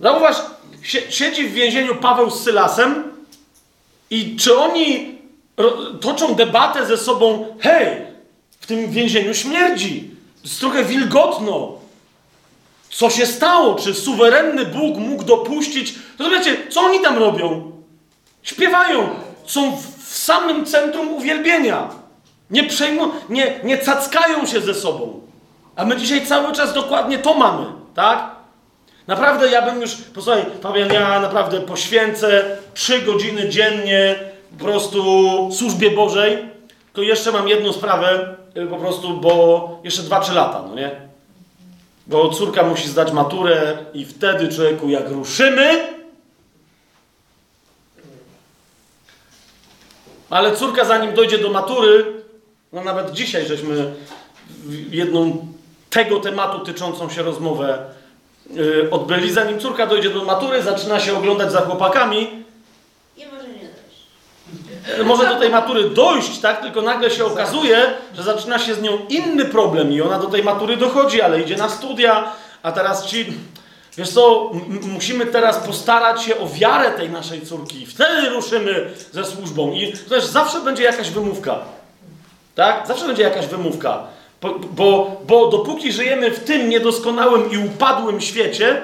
[0.00, 0.36] Zauważ,
[1.08, 3.04] siedzi w więzieniu Paweł z Sylasem
[4.10, 5.18] i czy oni
[6.00, 7.96] toczą debatę ze sobą, hej,
[8.60, 10.09] w tym więzieniu śmierdzi,
[10.44, 11.72] jest trochę wilgotno.
[12.90, 13.74] Co się stało?
[13.74, 15.94] Czy suwerenny Bóg mógł dopuścić?
[16.18, 17.72] To zobaczcie, co oni tam robią?
[18.42, 19.08] Śpiewają,
[19.46, 21.88] są w samym centrum uwielbienia.
[22.50, 25.20] Nie przejmują, nie, nie cackają się ze sobą.
[25.76, 28.30] A my dzisiaj cały czas dokładnie to mamy, tak?
[29.06, 34.14] Naprawdę ja bym już, posłuchaj, Fabian, ja naprawdę poświęcę trzy godziny dziennie
[34.58, 35.02] po prostu
[35.52, 36.38] służbie Bożej,
[36.92, 38.36] to jeszcze mam jedną sprawę,
[38.70, 40.90] po prostu, bo jeszcze 2-3 lata, no nie?
[42.06, 45.88] Bo córka musi zdać maturę i wtedy, człowieku, jak ruszymy,
[50.30, 52.04] ale córka zanim dojdzie do matury,
[52.72, 53.92] no nawet dzisiaj żeśmy
[54.90, 55.46] jedną
[55.90, 57.84] tego tematu tyczącą się rozmowę
[58.50, 59.32] yy, odbyli.
[59.32, 62.39] Zanim córka dojdzie do matury, zaczyna się oglądać za chłopakami,
[65.04, 66.62] może do tej matury dojść, tak?
[66.62, 70.42] Tylko nagle się okazuje, że zaczyna się z nią inny problem i ona do tej
[70.42, 73.26] matury dochodzi, ale idzie na studia, a teraz ci
[73.98, 74.50] Wiesz co,
[74.82, 77.86] musimy teraz postarać się o wiarę tej naszej córki.
[77.86, 79.72] Wtedy ruszymy ze służbą.
[79.72, 81.58] I też zawsze będzie jakaś wymówka.
[82.54, 82.86] Tak?
[82.86, 84.02] Zawsze będzie jakaś wymówka.
[84.42, 88.82] Bo, bo, bo dopóki żyjemy w tym niedoskonałym i upadłym świecie,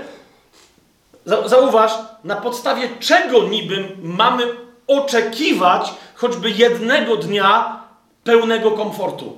[1.47, 1.93] zauważ,
[2.25, 4.47] na podstawie czego niby mamy
[4.87, 7.81] oczekiwać choćby jednego dnia
[8.25, 9.37] pełnego komfortu.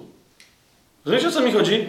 [1.04, 1.88] Rozumiecie, o co mi chodzi?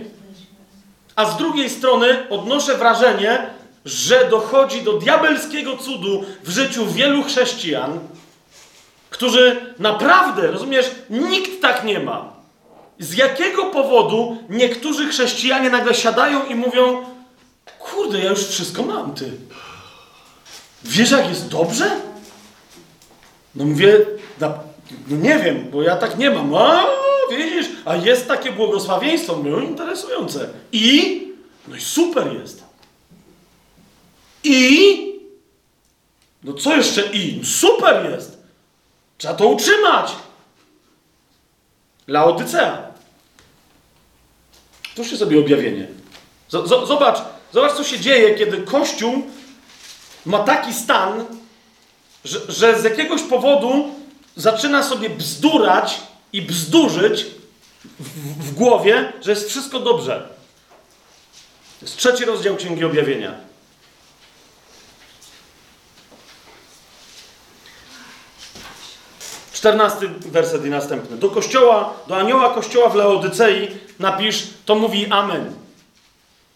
[1.15, 3.49] A z drugiej strony odnoszę wrażenie,
[3.85, 7.99] że dochodzi do diabelskiego cudu w życiu wielu chrześcijan,
[9.09, 12.33] którzy naprawdę, rozumiesz, nikt tak nie ma.
[12.99, 17.05] Z jakiego powodu niektórzy chrześcijanie nagle siadają i mówią:
[17.79, 19.31] Kurde, ja już wszystko mam, ty.
[20.83, 21.91] Wiesz, jak jest dobrze?
[23.59, 24.05] No mówię,
[25.07, 26.55] no nie wiem, bo ja tak nie mam.
[26.55, 26.85] A,
[27.31, 30.49] widzisz, a jest takie błogosławieństwo, no interesujące.
[30.71, 31.21] I?
[31.67, 32.63] No i super jest.
[34.43, 35.19] I?
[36.43, 37.45] No co jeszcze i?
[37.45, 38.37] Super jest.
[39.17, 40.11] Trzeba to utrzymać.
[42.07, 42.83] Laodycea.
[44.95, 45.87] Tuż sobie objawienie.
[46.49, 47.17] Z zobacz,
[47.53, 49.23] zobacz, co się dzieje, kiedy Kościół
[50.25, 51.25] ma taki stan,
[52.25, 53.95] że, że z jakiegoś powodu
[54.35, 55.99] zaczyna sobie bzdurać
[56.33, 57.25] i bzdurzyć
[57.99, 60.29] w, w głowie, że jest wszystko dobrze.
[61.79, 63.33] To jest trzeci rozdział Księgi Objawienia.
[69.53, 71.17] Czternasty werset i następny.
[71.17, 73.67] Do kościoła, do anioła kościoła w Laodycei
[73.99, 75.53] napisz, to mówi Amen.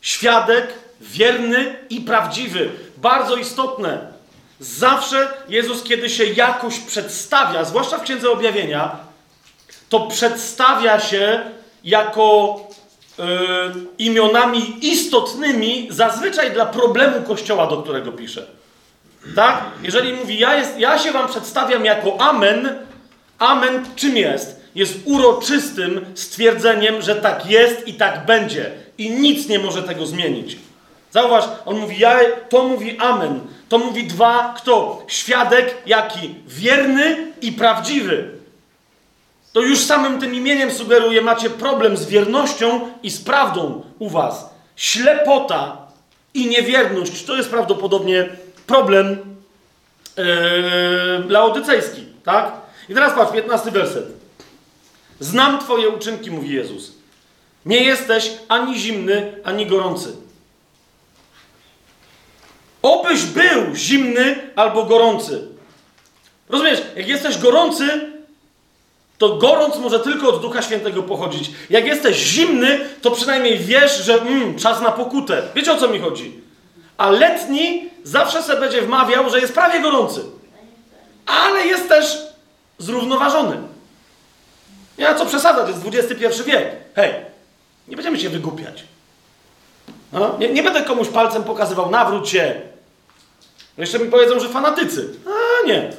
[0.01, 2.71] Świadek, wierny i prawdziwy.
[2.97, 4.12] Bardzo istotne.
[4.63, 8.95] Zawsze Jezus, kiedy się jakoś przedstawia, zwłaszcza w Księdze Objawienia,
[9.89, 11.41] to przedstawia się
[11.83, 12.59] jako
[13.17, 13.25] yy,
[13.97, 18.45] imionami istotnymi, zazwyczaj dla problemu kościoła, do którego pisze.
[19.35, 19.63] Tak?
[19.83, 22.75] Jeżeli mówi, ja, jest, ja się wam przedstawiam jako Amen,
[23.39, 24.61] Amen czym jest?
[24.75, 28.71] Jest uroczystym stwierdzeniem, że tak jest i tak będzie.
[28.97, 30.57] I nic nie może tego zmienić.
[31.13, 33.39] Zauważ, on mówi, ja, to mówi Amen.
[33.69, 35.03] To mówi dwa, kto?
[35.07, 36.35] Świadek jaki?
[36.47, 38.29] Wierny i prawdziwy.
[39.51, 44.49] To już samym tym imieniem sugeruje, macie problem z wiernością i z prawdą u was.
[44.75, 45.77] Ślepota
[46.33, 48.29] i niewierność to jest prawdopodobnie
[48.67, 49.17] problem
[50.17, 50.23] yy,
[51.29, 52.51] laodycejski, tak?
[52.89, 54.05] I teraz patrz, 15 werset.
[55.19, 56.91] Znam Twoje uczynki, mówi Jezus.
[57.65, 60.22] Nie jesteś ani zimny, ani gorący.
[62.83, 65.47] Obyś był zimny albo gorący.
[66.49, 68.13] Rozumiesz, jak jesteś gorący,
[69.17, 71.51] to gorąc może tylko od Ducha Świętego pochodzić.
[71.69, 75.41] Jak jesteś zimny, to przynajmniej wiesz, że mm, czas na pokutę.
[75.55, 76.41] Wiecie o co mi chodzi?
[76.97, 80.21] A letni zawsze sobie będzie wmawiał, że jest prawie gorący.
[81.25, 82.17] Ale jest też
[82.77, 83.57] zrównoważony.
[84.97, 86.71] Nie ma co przesadzać, jest XXI wiek.
[86.95, 87.13] Hej,
[87.87, 88.83] nie będziemy się wygłupiać.
[90.11, 92.72] No, nie, nie, będę komuś palcem pokazywał, nawróć się.
[93.77, 95.09] Jeszcze mi powiedzą, że fanatycy.
[95.27, 95.89] A nie.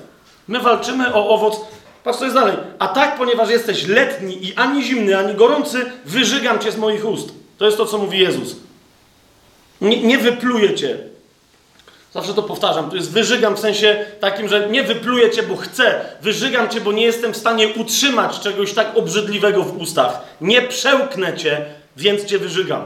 [0.48, 1.60] My walczymy o owoc.
[2.04, 2.56] Patrz, co jest dalej.
[2.78, 7.28] A tak, ponieważ jesteś letni i ani zimny, ani gorący, wyżygam cię z moich ust.
[7.58, 8.56] To jest to, co mówi Jezus.
[9.80, 10.98] Nie, nie wypluję cię.
[12.12, 12.90] Zawsze to powtarzam.
[12.90, 16.04] To jest wyżygam w sensie takim, że nie wypluję cię, bo chcę.
[16.22, 20.20] Wyżygam cię, bo nie jestem w stanie utrzymać czegoś tak obrzydliwego w ustach.
[20.40, 21.64] Nie przełknę cię,
[21.96, 22.84] więc cię wyżygam.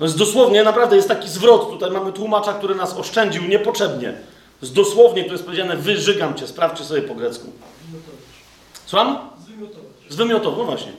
[0.00, 1.70] To jest dosłownie, naprawdę jest taki zwrot.
[1.70, 4.12] Tutaj mamy tłumacza, który nas oszczędził niepotrzebnie.
[4.60, 6.46] Z dosłownie tu jest powiedziane wyżygam cię.
[6.46, 7.52] Sprawdźcie sobie po grecku.
[8.86, 9.18] Słucham?
[10.08, 10.58] Zwymiotować.
[10.58, 10.92] no właśnie.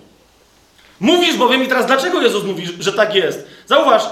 [0.99, 3.47] Mówisz bowiem i teraz dlaczego Jezus mówi, że tak jest?
[3.65, 4.03] Zauważ,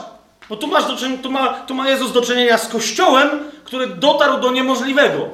[0.49, 3.29] bo tu, masz do czynienia, tu, ma, tu ma Jezus do czynienia z Kościołem,
[3.63, 5.29] który dotarł do niemożliwego.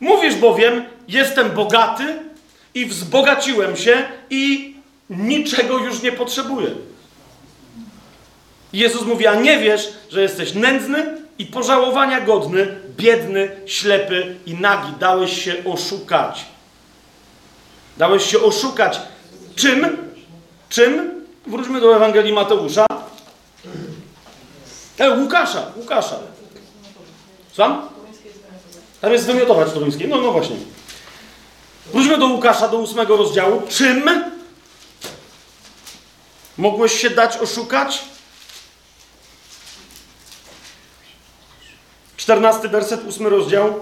[0.00, 2.18] Mówisz bowiem, jestem bogaty
[2.74, 4.74] i wzbogaciłem się i
[5.10, 6.70] niczego już nie potrzebuję.
[8.72, 14.92] Jezus mówi, a nie wiesz, że jesteś nędzny i pożałowania godny, biedny, ślepy i nagi.
[15.00, 16.44] Dałeś się oszukać.
[17.96, 19.00] Dałeś się oszukać.
[19.56, 19.96] Czym?
[20.68, 21.24] Czym?
[21.46, 22.86] Wróćmy do Ewangelii Mateusza.
[24.98, 26.16] E, Łukasza, Łukasza.
[27.52, 27.88] Słucham?
[29.00, 30.08] Tam jest wymiotować toruńskie.
[30.08, 30.56] No, no właśnie.
[31.92, 33.62] Wróćmy do Łukasza, do ósmego rozdziału.
[33.68, 34.10] Czym
[36.58, 38.11] mogłeś się dać oszukać?
[42.22, 43.80] Czternasty werset, ósmy rozdział.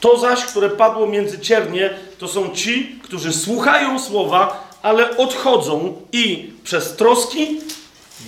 [0.00, 6.52] To zaś, które padło między ciernie, to są ci, którzy słuchają słowa, ale odchodzą i
[6.64, 7.60] przez troski,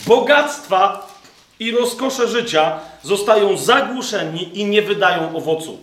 [0.06, 1.06] bogactwa
[1.60, 5.78] i rozkosze życia zostają zagłuszeni i nie wydają owocu.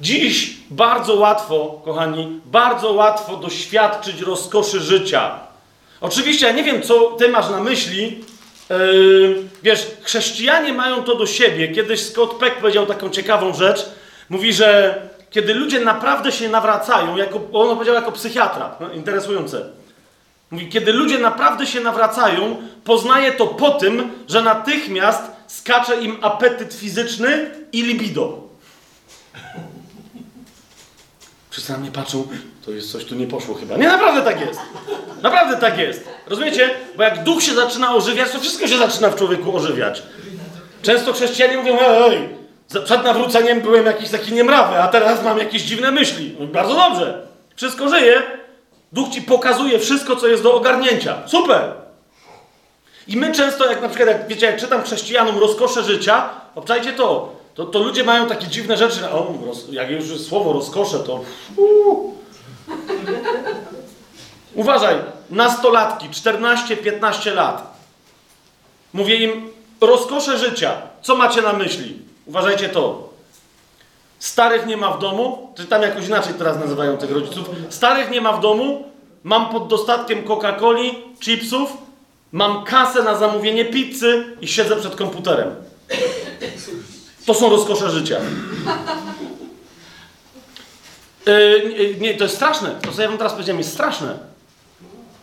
[0.00, 5.38] Dziś bardzo łatwo, kochani, bardzo łatwo doświadczyć rozkoszy życia.
[6.00, 8.24] Oczywiście ja nie wiem, co ty masz na myśli.
[8.70, 11.68] Yy, wiesz, chrześcijanie mają to do siebie.
[11.68, 13.86] Kiedyś Scott Peck powiedział taką ciekawą rzecz.
[14.28, 15.00] Mówi, że
[15.30, 19.70] kiedy ludzie naprawdę się nawracają, jako, on powiedział jako psychiatra, no, interesujące.
[20.50, 26.74] Mówi, kiedy ludzie naprawdę się nawracają, poznaje to po tym, że natychmiast skacze im apetyt
[26.74, 28.42] fizyczny i libido.
[31.54, 32.26] Wszyscy na mnie patrzą,
[32.64, 33.76] to jest coś tu nie poszło chyba.
[33.76, 34.60] Nie, naprawdę tak jest.
[35.22, 36.08] Naprawdę tak jest.
[36.26, 36.70] Rozumiecie?
[36.96, 40.02] Bo jak duch się zaczyna ożywiać, to wszystko się zaczyna w człowieku ożywiać.
[40.82, 42.28] Często chrześcijanie mówią, ej,
[42.84, 46.36] przed nawróceniem byłem jakiś taki niemrawy, a teraz mam jakieś dziwne myśli.
[46.40, 47.26] No, bardzo dobrze.
[47.56, 48.22] Wszystko żyje.
[48.92, 51.22] Duch ci pokazuje wszystko, co jest do ogarnięcia.
[51.26, 51.60] Super.
[53.08, 57.33] I my często, jak na przykład, jak wiecie, jak czytam chrześcijanom rozkosze życia, obczajcie to,
[57.54, 59.10] to, to ludzie mają takie dziwne rzeczy.
[59.10, 61.20] O, roz, jak już słowo rozkosze, to.
[61.56, 62.14] Uu.
[64.54, 64.96] Uważaj,
[65.30, 67.74] nastolatki, 14-15 lat.
[68.92, 69.50] Mówię im,
[69.80, 70.72] rozkosze życia.
[71.02, 71.98] Co macie na myśli?
[72.26, 73.08] Uważajcie to.
[74.18, 77.50] Starych nie ma w domu, czy tam jakoś inaczej teraz nazywają tych rodziców.
[77.68, 78.84] Starych nie ma w domu,
[79.24, 81.72] mam pod dostatkiem Coca-Coli, chipsów,
[82.32, 85.54] mam kasę na zamówienie pizzy i siedzę przed komputerem.
[87.26, 88.20] To są rozkosze życia.
[91.26, 92.74] Yy, nie, to jest straszne.
[92.82, 94.18] To, co ja wam teraz powiedziałem, jest straszne.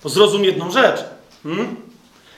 [0.05, 1.03] Zrozum jedną rzecz.
[1.43, 1.75] Hmm?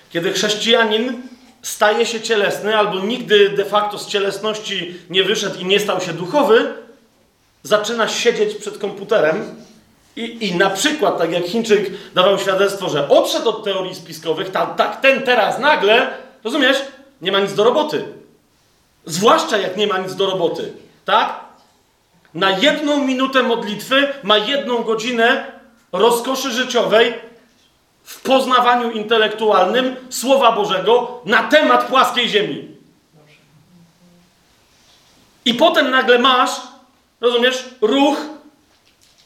[0.09, 1.22] Kiedy chrześcijanin
[1.61, 6.14] staje się cielesny, albo nigdy de facto z cielesności nie wyszedł i nie stał się
[6.14, 6.74] duchowy,
[7.64, 9.55] zaczyna siedzieć przed komputerem
[10.16, 15.01] i, i na przykład, tak jak Chińczyk dawał świadectwo, że odszedł od teorii spiskowych, tak
[15.01, 16.78] ten teraz nagle, rozumiesz,
[17.22, 18.05] nie ma nic do roboty.
[19.06, 20.74] Zwłaszcza jak nie ma nic do roboty,
[21.06, 21.39] tak?
[22.34, 25.51] Na jedną minutę modlitwy ma jedną godzinę
[25.91, 27.14] rozkoszy życiowej
[28.04, 32.68] w poznawaniu intelektualnym Słowa Bożego na temat płaskiej ziemi.
[35.45, 36.51] I potem nagle masz,
[37.22, 38.18] rozumiesz, ruch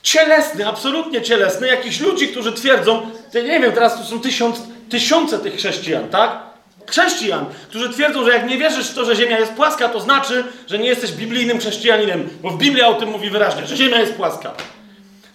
[0.04, 5.56] cielesny, absolutnie cielesny, jakichś ludzi, którzy twierdzą, nie wiem, teraz tu są tysiąc, tysiące tych
[5.56, 6.47] chrześcijan, tak?
[6.88, 10.44] Chrześcijan, którzy twierdzą, że jak nie wierzysz w to, że Ziemia jest płaska, to znaczy,
[10.68, 14.14] że nie jesteś biblijnym chrześcijaninem, bo w Biblii o tym mówi wyraźnie, że Ziemia jest
[14.14, 14.54] płaska.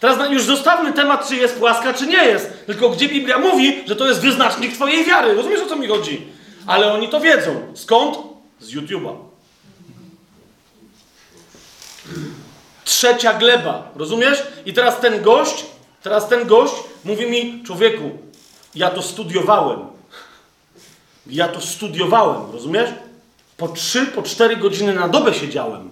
[0.01, 2.67] Teraz już zostawmy temat, czy jest płaska, czy nie jest.
[2.67, 5.35] Tylko gdzie Biblia mówi, że to jest wyznacznik Twojej wiary.
[5.35, 6.27] Rozumiesz, o co mi chodzi?
[6.67, 7.61] Ale oni to wiedzą.
[7.75, 8.19] Skąd?
[8.61, 9.17] Z YouTube'a.
[12.85, 13.91] Trzecia gleba.
[13.97, 14.43] Rozumiesz?
[14.67, 15.65] I teraz ten gość,
[16.03, 16.75] teraz ten gość
[17.05, 18.11] mówi mi, człowieku,
[18.75, 19.79] ja to studiowałem.
[21.27, 22.91] Ja to studiowałem, rozumiesz?
[23.57, 25.91] Po trzy, po cztery godziny na dobę siedziałem.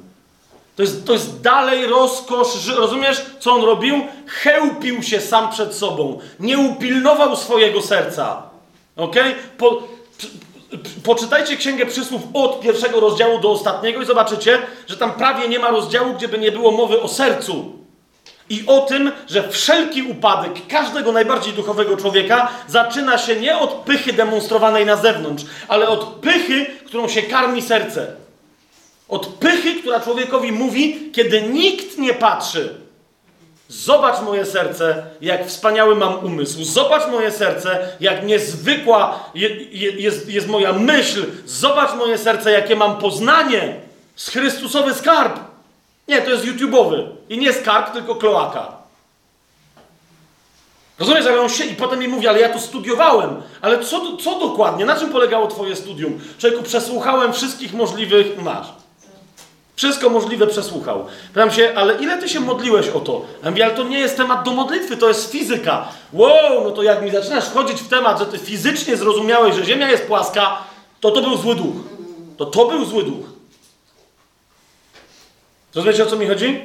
[0.76, 3.94] To jest, to jest dalej rozkosz, rozumiesz, co on robił?
[4.26, 6.18] Chełpił się sam przed sobą.
[6.40, 8.42] Nie upilnował swojego serca.
[8.96, 9.16] Ok?
[9.58, 9.82] Po,
[11.04, 15.70] poczytajcie Księgę Przysłów od pierwszego rozdziału do ostatniego i zobaczycie, że tam prawie nie ma
[15.70, 17.72] rozdziału, gdzie by nie było mowy o sercu.
[18.50, 24.12] I o tym, że wszelki upadek każdego najbardziej duchowego człowieka zaczyna się nie od pychy
[24.12, 28.06] demonstrowanej na zewnątrz, ale od pychy, którą się karmi serce.
[29.08, 32.74] Od pychy, która człowiekowi mówi, kiedy nikt nie patrzy.
[33.68, 36.64] Zobacz moje serce, jak wspaniały mam umysł.
[36.64, 41.26] Zobacz moje serce, jak niezwykła je, je, jest, jest moja myśl.
[41.46, 43.74] Zobacz moje serce, jakie mam poznanie.
[44.16, 45.49] Z Chrystusowy skarb.
[46.10, 47.06] Nie, to jest YouTube'owy.
[47.28, 48.72] I nie skarb, tylko kloaka.
[50.98, 53.42] Rozumiesz, ale on się i potem mi mówi, ale ja to studiowałem.
[53.60, 54.84] Ale co, co dokładnie?
[54.84, 56.20] Na czym polegało twoje studium?
[56.38, 58.42] Człowieku, przesłuchałem wszystkich możliwych...
[58.42, 58.66] Masz.
[59.76, 61.06] Wszystko możliwe przesłuchał.
[61.34, 63.24] Pytam się, ale ile ty się modliłeś o to?
[63.44, 65.88] Ja mówię, ale to nie jest temat do modlitwy, to jest fizyka.
[66.12, 69.90] Wow, no to jak mi zaczynasz wchodzić w temat, że ty fizycznie zrozumiałeś, że Ziemia
[69.90, 70.58] jest płaska,
[71.00, 71.76] to to był zły duch.
[72.36, 73.39] To to był zły duch.
[75.74, 76.64] Rozumiecie, o co mi chodzi?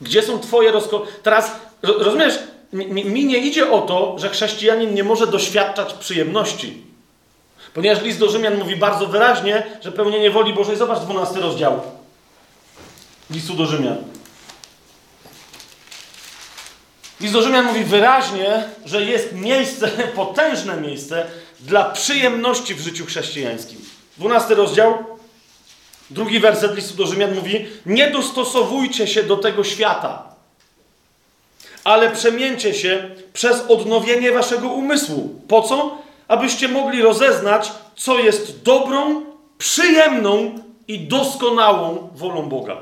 [0.00, 1.06] Gdzie są twoje rozko...
[1.22, 2.38] Teraz, rozumiesz,
[2.72, 6.82] mi, nie idzie o to, że chrześcijanin nie może doświadczać przyjemności.
[7.74, 11.80] Ponieważ list do Rzymian mówi bardzo wyraźnie, że pełnienie woli Bożej, zobacz 12 rozdział
[13.30, 13.96] listu do Rzymian.
[17.20, 21.26] List do Rzymian mówi wyraźnie, że jest miejsce, potężne miejsce
[21.60, 23.78] dla przyjemności w życiu chrześcijańskim.
[24.18, 25.04] 12 rozdział,
[26.10, 30.34] drugi werset listu do Rzymian mówi: Nie dostosowujcie się do tego świata,
[31.84, 35.40] ale przemieńcie się przez odnowienie waszego umysłu.
[35.48, 36.00] Po co?
[36.30, 39.22] abyście mogli rozeznać, co jest dobrą,
[39.58, 40.58] przyjemną
[40.88, 42.76] i doskonałą wolą Boga.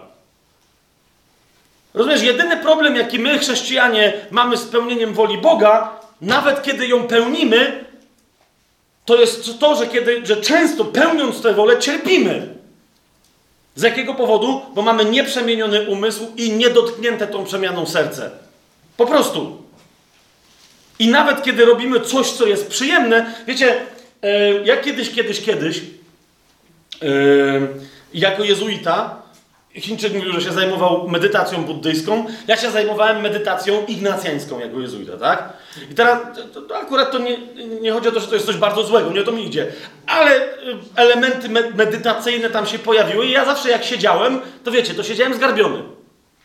[1.94, 7.84] Rozumiesz, jedyny problem, jaki my, chrześcijanie, mamy z pełnieniem woli Boga, nawet kiedy ją pełnimy,
[9.04, 12.57] to jest to, że, kiedy, że często pełniąc tę wolę, cierpimy.
[13.78, 14.62] Z jakiego powodu?
[14.74, 18.30] Bo mamy nieprzemieniony umysł i niedotknięte tą przemianą serce.
[18.96, 19.62] Po prostu.
[20.98, 23.80] I nawet kiedy robimy coś, co jest przyjemne, wiecie,
[24.22, 25.80] e, ja kiedyś, kiedyś, kiedyś,
[27.02, 27.06] e,
[28.14, 29.22] jako jezuita,
[29.80, 32.24] Chińczyk mówił, że się zajmował medytacją buddyjską.
[32.46, 35.52] Ja się zajmowałem medytacją ignacjańską jako jezuita, tak?
[35.90, 36.18] I teraz
[36.54, 37.38] to, to akurat to nie,
[37.80, 39.66] nie chodzi o to, że to jest coś bardzo złego, nie o to mi idzie.
[40.06, 40.48] Ale y,
[40.96, 45.34] elementy me medytacyjne tam się pojawiły i ja zawsze jak siedziałem, to wiecie, to siedziałem
[45.34, 45.82] zgarbiony.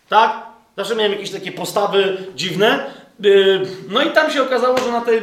[0.10, 0.44] Tak?
[0.78, 2.86] Zawsze miałem jakieś takie postawy dziwne.
[3.26, 5.22] Y, no i tam się okazało, że na tej, y,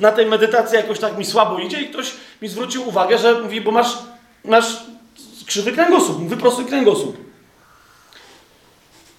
[0.00, 3.60] na tej medytacji jakoś tak mi słabo idzie i ktoś mi zwrócił uwagę, że mówi,
[3.60, 3.98] bo masz,
[4.44, 4.76] masz
[5.46, 7.33] krzywy kręgosłup, wyprostuj kręgosłup.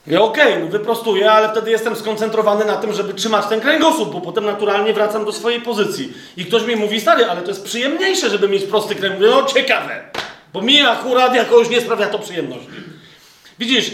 [0.07, 4.11] Mówię, okej, okay, no wyprostuję, ale wtedy jestem skoncentrowany na tym, żeby trzymać ten kręgosłup,
[4.11, 6.13] bo potem naturalnie wracam do swojej pozycji.
[6.37, 9.35] I ktoś mi mówi, stary, ale to jest przyjemniejsze, żeby mieć prosty kręgosłup.
[9.35, 10.03] No ciekawe,
[10.53, 12.67] bo mi akurat jakoś nie sprawia to przyjemności.
[13.59, 13.91] Widzisz,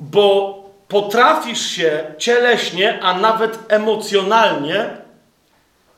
[0.00, 0.56] bo
[0.88, 4.90] potrafisz się cieleśnie, a nawet emocjonalnie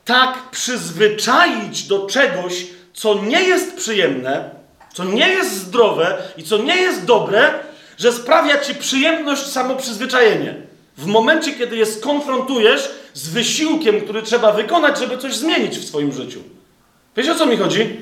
[0.04, 4.50] tak przyzwyczaić do czegoś, co nie jest przyjemne,
[4.94, 7.54] co nie jest zdrowe i co nie jest dobre,
[7.98, 10.54] że sprawia ci przyjemność samo przyzwyczajenie.
[10.96, 16.12] W momencie, kiedy je skonfrontujesz z wysiłkiem, który trzeba wykonać, żeby coś zmienić w swoim
[16.12, 16.40] życiu.
[17.16, 18.00] Wiesz o co mi chodzi?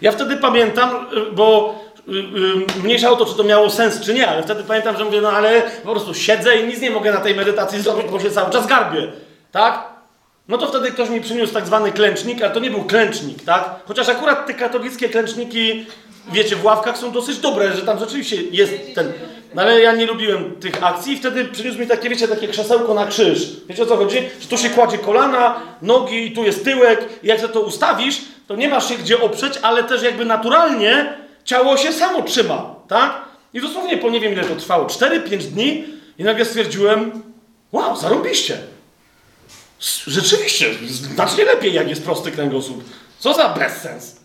[0.00, 1.78] Ja wtedy pamiętam, y, bo
[2.08, 2.12] y,
[2.78, 5.20] y, mniejsza o to, czy to miało sens, czy nie, ale wtedy pamiętam, że mówię,
[5.20, 8.30] no ale po prostu siedzę i nic nie mogę na tej medytacji zrobić, bo się
[8.30, 9.12] cały czas garbię.
[9.52, 9.92] Tak?
[10.48, 13.70] No to wtedy ktoś mi przyniósł tak zwany klęcznik, ale to nie był klęcznik, tak?
[13.88, 15.86] Chociaż akurat te katolickie klęczniki
[16.32, 19.12] wiecie, w ławkach są dosyć dobre, że tam rzeczywiście jest ten.
[19.54, 22.94] No ale ja nie lubiłem tych akcji i wtedy przyniósł mi takie, wiecie, takie krzesełko
[22.94, 23.50] na krzyż.
[23.68, 24.16] Wiecie o co chodzi?
[24.40, 28.20] Że tu się kładzie kolana, nogi, i tu jest tyłek i jak się to ustawisz,
[28.46, 31.14] to nie masz się gdzie oprzeć, ale też jakby naturalnie
[31.44, 33.24] ciało się samo trzyma, tak?
[33.54, 35.84] I dosłownie po nie wiem ile to trwało, 4-5 dni
[36.18, 37.22] i nagle stwierdziłem,
[37.72, 38.58] wow, zarobiście.
[40.06, 42.84] Rzeczywiście, znacznie lepiej jak jest prosty kręgosłup.
[43.18, 44.21] Co za bezsens.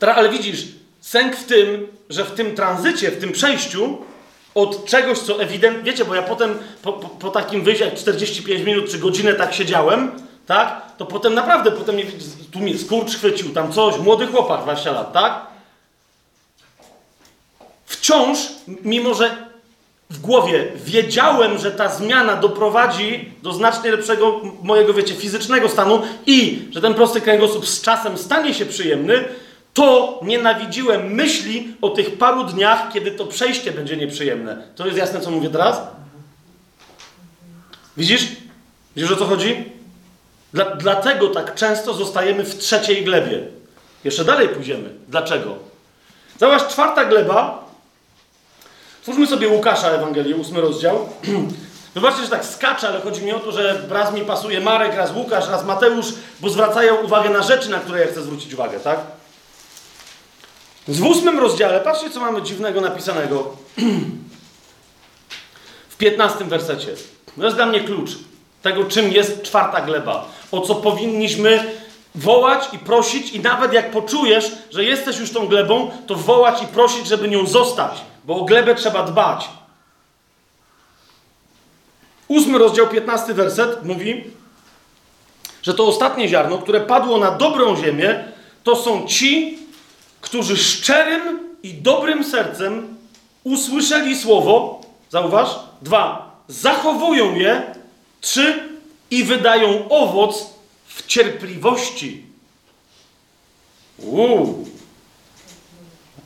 [0.00, 0.64] Ale widzisz,
[1.00, 3.98] sęk w tym, że w tym tranzycie, w tym przejściu
[4.54, 8.64] od czegoś, co ewidentnie, wiecie, bo ja potem po, po, po, takim wyjściu, jak 45
[8.64, 10.10] minut czy godzinę tak siedziałem,
[10.46, 12.04] tak, to potem naprawdę, potem mnie,
[12.52, 15.46] tu mnie skurcz chwycił, tam coś, młody chłopak, 20 lat, tak?
[17.86, 18.38] Wciąż,
[18.84, 19.48] mimo że
[20.10, 26.68] w głowie wiedziałem, że ta zmiana doprowadzi do znacznie lepszego mojego, wiecie, fizycznego stanu i
[26.70, 29.24] że ten prosty kręgosłup z czasem stanie się przyjemny,
[29.78, 34.62] to nienawidziłem myśli o tych paru dniach, kiedy to przejście będzie nieprzyjemne.
[34.76, 35.80] To jest jasne, co mówię teraz?
[37.96, 38.26] Widzisz?
[38.96, 39.72] Widzisz o co chodzi?
[40.52, 43.40] Dla, dlatego tak często zostajemy w trzeciej glebie.
[44.04, 44.90] Jeszcze dalej pójdziemy.
[45.08, 45.56] Dlaczego?
[46.40, 47.64] Zobacz, czwarta gleba.
[49.02, 51.08] Twórzmy sobie Łukasza Ewangelię, ósmy rozdział.
[51.94, 55.14] Zobaczcie, że tak skacze, ale chodzi mi o to, że raz mi pasuje Marek, raz
[55.14, 56.06] Łukasz, raz Mateusz,
[56.40, 59.17] bo zwracają uwagę na rzeczy, na które ja chcę zwrócić uwagę, tak?
[60.88, 63.56] W ósmym rozdziale, patrzcie, co mamy dziwnego napisanego.
[65.88, 66.94] W piętnastym wersecie.
[67.36, 68.10] To jest dla mnie klucz
[68.62, 70.28] tego, czym jest czwarta gleba.
[70.52, 71.72] O co powinniśmy
[72.14, 76.66] wołać i prosić, i nawet jak poczujesz, że jesteś już tą glebą, to wołać i
[76.66, 77.92] prosić, żeby nią zostać,
[78.24, 79.48] bo o glebę trzeba dbać.
[82.28, 84.24] Ósmy rozdział, piętnasty werset mówi,
[85.62, 88.24] że to ostatnie ziarno, które padło na dobrą ziemię,
[88.64, 89.58] to są ci,
[90.20, 92.96] którzy szczerym i dobrym sercem
[93.44, 95.48] usłyszeli słowo, zauważ,
[95.82, 97.74] dwa, zachowują je,
[98.20, 98.68] trzy,
[99.10, 100.46] i wydają owoc
[100.86, 102.24] w cierpliwości.
[103.98, 104.68] Uuu.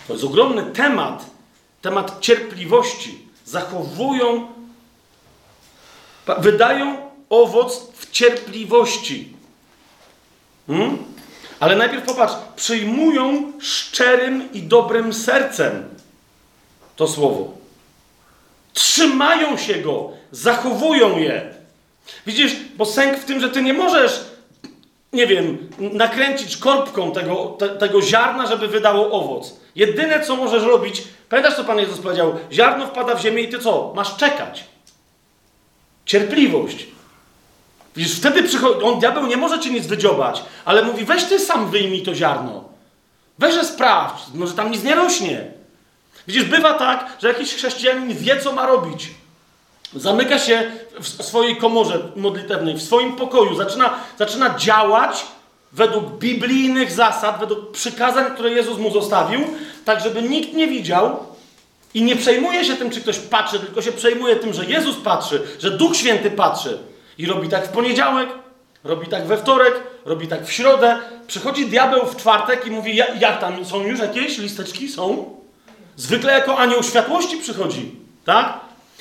[0.06, 1.26] To jest ogromny temat.
[1.82, 3.18] Temat cierpliwości.
[3.44, 4.48] Zachowują,
[6.38, 9.32] wydają owoc w cierpliwości.
[10.66, 11.11] Hmm?
[11.62, 15.88] Ale najpierw popatrz, przyjmują szczerym i dobrym sercem
[16.96, 17.54] to słowo.
[18.72, 21.54] Trzymają się go, zachowują je.
[22.26, 24.24] Widzisz, bo sęk w tym, że ty nie możesz,
[25.12, 29.56] nie wiem, nakręcić korbką tego, te, tego ziarna, żeby wydało owoc.
[29.76, 32.34] Jedyne, co możesz robić, pamiętasz, co Pan Jezus powiedział?
[32.52, 33.92] Ziarno wpada w ziemię i ty co?
[33.96, 34.64] Masz czekać.
[36.06, 36.86] Cierpliwość.
[37.96, 41.70] Widzisz, wtedy przychodzi, on, diabeł nie może cię nic wydziobać, ale mówi, weź ty sam
[41.70, 42.64] wyjmij to ziarno.
[43.38, 45.44] Weź sprawdź, może tam nic nie rośnie.
[46.26, 49.10] Widzisz, bywa tak, że jakiś chrześcijanin wie, co ma robić.
[49.94, 50.70] Zamyka się
[51.00, 55.26] w swojej komorze modlitewnej, w swoim pokoju, zaczyna, zaczyna działać
[55.72, 59.40] według biblijnych zasad, według przykazań, które Jezus mu zostawił,
[59.84, 61.16] tak żeby nikt nie widział
[61.94, 65.42] i nie przejmuje się tym, czy ktoś patrzy, tylko się przejmuje tym, że Jezus patrzy,
[65.58, 66.78] że Duch Święty patrzy.
[67.22, 68.28] I robi tak w poniedziałek,
[68.84, 70.98] robi tak we wtorek, robi tak w środę.
[71.26, 74.88] Przychodzi diabeł w czwartek i mówi, jak tam, są już jakieś listeczki?
[74.88, 75.34] Są?
[75.96, 77.90] Zwykle jako anioł światłości przychodzi,
[78.24, 78.60] tak?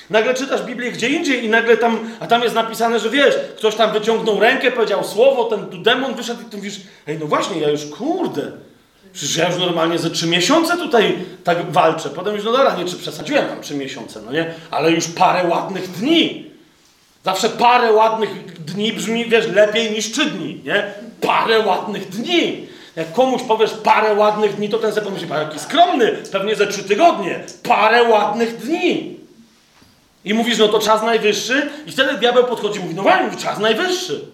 [0.09, 3.75] Nagle czytasz Biblię gdzie indziej i nagle tam, a tam jest napisane, że wiesz, ktoś
[3.75, 7.69] tam wyciągnął rękę, powiedział słowo, ten demon wyszedł i ty mówisz, ej, no właśnie, ja
[7.69, 8.51] już, kurde,
[9.13, 12.09] przecież ja już normalnie ze trzy miesiące tutaj tak walczę.
[12.09, 15.47] Potem już, no dobra, nie, czy przesadziłem tam trzy miesiące, no nie, ale już parę
[15.47, 16.50] ładnych dni.
[17.25, 20.93] Zawsze parę ładnych dni brzmi, wiesz, lepiej niż trzy dni, nie?
[21.21, 22.67] Parę ładnych dni.
[22.95, 26.83] Jak komuś powiesz parę ładnych dni, to ten sobie pomyśli, jaki skromny, pewnie ze trzy
[26.83, 27.39] tygodnie.
[27.63, 29.17] Parę ładnych dni.
[30.25, 33.59] I mówisz, no to czas najwyższy, i wtedy diabeł podchodzi i mówi, no właśnie, czas
[33.59, 34.25] najwyższy.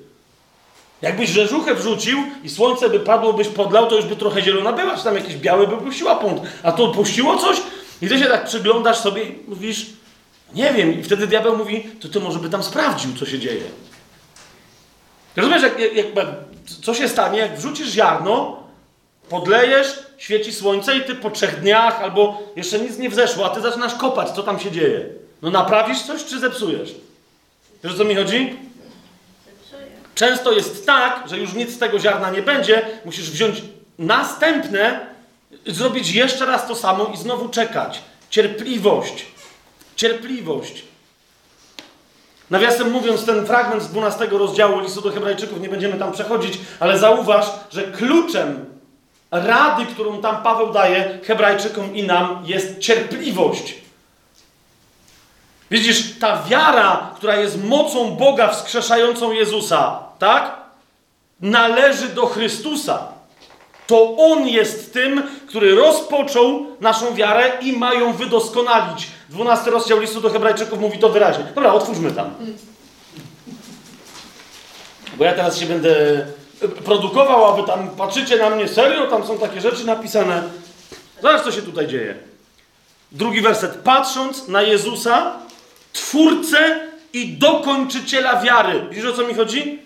[1.01, 4.97] Jakbyś rzeżuchę wrzucił i słońce by padło, byś podlał, to już by trochę zielona była,
[4.97, 6.41] czy tam jakiś biały by puściła pąd.
[6.63, 7.57] A to puściło coś
[8.01, 9.85] i ty się tak przyglądasz sobie i mówisz,
[10.53, 10.99] nie wiem.
[10.99, 13.63] I wtedy diabeł mówi, to ty może by tam sprawdził, co się dzieje.
[15.35, 16.27] Rozumiesz, jak, jak, jak,
[16.81, 18.63] co się stanie, jak wrzucisz ziarno,
[19.29, 23.61] podlejesz, świeci słońce i ty po trzech dniach albo jeszcze nic nie wzeszło, a ty
[23.61, 25.05] zaczynasz kopać, co tam się dzieje.
[25.41, 26.95] No naprawisz coś, czy zepsujesz?
[27.83, 28.59] Wiesz o co mi chodzi?
[30.15, 33.61] Często jest tak, że już nic z tego ziarna nie będzie, musisz wziąć
[33.99, 35.07] następne,
[35.65, 38.01] zrobić jeszcze raz to samo i znowu czekać.
[38.29, 39.25] Cierpliwość.
[39.97, 40.83] Cierpliwość.
[42.49, 46.99] Nawiasem mówiąc, ten fragment z 12 rozdziału listu do Hebrajczyków, nie będziemy tam przechodzić, ale
[46.99, 48.65] zauważ, że kluczem
[49.31, 53.75] rady, którą tam Paweł daje Hebrajczykom i nam, jest cierpliwość.
[55.71, 60.55] Widzisz, ta wiara, która jest mocą Boga wskrzeszającą Jezusa, tak?
[61.41, 63.07] Należy do Chrystusa.
[63.87, 69.07] To On jest tym, który rozpoczął naszą wiarę i ma ją wydoskonalić.
[69.29, 71.43] 12 rozdział listu do Hebrajczyków mówi to wyraźnie.
[71.55, 72.35] Dobra, otwórzmy tam.
[75.17, 76.25] Bo ja teraz się będę
[76.85, 80.43] produkował, a wy tam patrzycie na mnie serio, tam są takie rzeczy napisane.
[81.21, 82.15] Zobacz, co się tutaj dzieje.
[83.11, 83.75] Drugi werset.
[83.75, 85.39] Patrząc na Jezusa,
[85.93, 86.79] Twórcę
[87.13, 88.85] i dokończyciela wiary.
[88.89, 89.79] Widzisz, o co mi chodzi?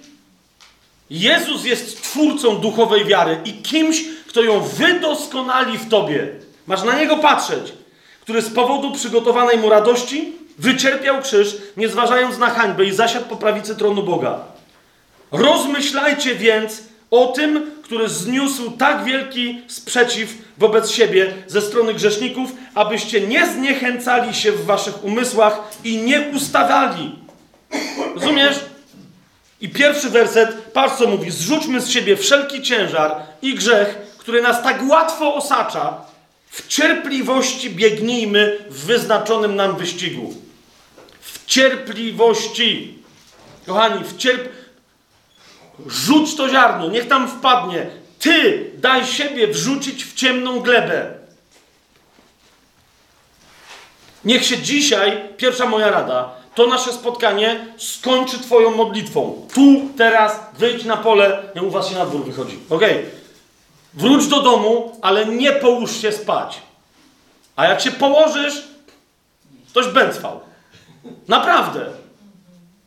[1.10, 6.30] Jezus jest twórcą duchowej wiary i kimś, kto ją wydoskonali w tobie.
[6.68, 7.74] Masz na niego patrzeć,
[8.22, 13.36] który z powodu przygotowanej mu radości wycierpiał krzyż, nie zważając na hańbę i zasiadł po
[13.36, 14.40] prawicy tronu Boga.
[15.32, 23.22] Rozmyślajcie więc o tym, który zniósł tak wielki sprzeciw wobec siebie ze strony grzeszników, abyście
[23.22, 27.16] nie zniechęcali się w waszych umysłach i nie ustawali.
[28.16, 28.60] Rozumiesz?
[29.62, 34.64] I pierwszy werset, patrz co mówi: zrzućmy z siebie wszelki ciężar i grzech, który nas
[34.64, 36.11] tak łatwo osacza.
[36.52, 40.34] W cierpliwości biegnijmy w wyznaczonym nam wyścigu.
[41.22, 42.98] W cierpliwości.
[43.66, 44.50] Kochani, w cierp...
[45.88, 47.90] Rzuć to ziarno, niech tam wpadnie.
[48.20, 51.14] Ty daj siebie wrzucić w ciemną glebę.
[54.26, 59.48] Niech się dzisiaj, pierwsza moja rada, to nasze spotkanie skończy Twoją modlitwą.
[59.54, 62.60] Tu, teraz, wyjdź na pole, nie u Was się na dwór wychodzi.
[62.70, 62.82] Ok?
[63.94, 66.62] Wróć do domu, ale nie połóż się spać.
[67.56, 68.64] A jak się położysz,
[69.74, 70.40] toś bęcwał.
[71.28, 71.86] Naprawdę.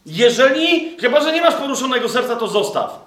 [0.07, 3.05] Jeżeli, chyba że nie masz poruszonego serca, to zostaw.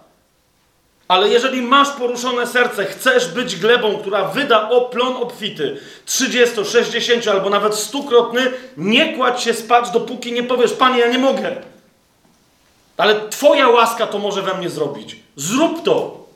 [1.07, 7.49] Ale jeżeli masz poruszone serce, chcesz być glebą, która wyda oplon obfity, 30, 60 albo
[7.49, 11.55] nawet stukrotny, nie kładź się spać, dopóki nie powiesz, Panie, ja nie mogę.
[12.97, 15.15] Ale Twoja łaska to może we mnie zrobić.
[15.35, 16.26] Zrób to.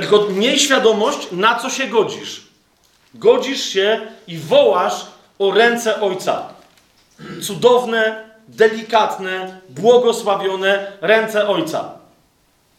[0.00, 2.42] Tylko miej świadomość, na co się godzisz.
[3.14, 5.06] Godzisz się i wołasz
[5.38, 6.48] o ręce Ojca.
[7.42, 11.98] Cudowne, delikatne, błogosławione ręce Ojca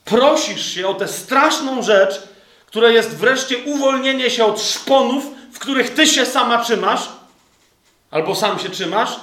[0.09, 2.21] prosisz się o tę straszną rzecz,
[2.65, 7.09] która jest wreszcie uwolnienie się od szponów, w których ty się sama trzymasz,
[8.11, 9.19] albo sam się trzymasz,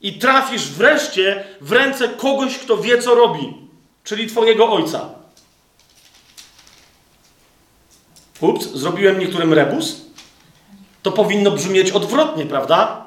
[0.00, 3.54] i trafisz wreszcie w ręce kogoś, kto wie, co robi,
[4.04, 5.19] czyli twojego ojca.
[8.40, 9.96] Ups, zrobiłem niektórym rebus?
[11.02, 13.06] To powinno brzmieć odwrotnie, prawda?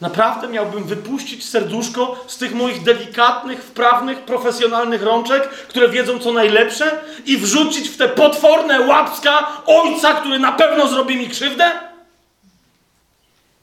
[0.00, 7.00] Naprawdę miałbym wypuścić serduszko z tych moich delikatnych, wprawnych, profesjonalnych rączek, które wiedzą co najlepsze
[7.26, 11.70] i wrzucić w te potworne łapska ojca, który na pewno zrobi mi krzywdę?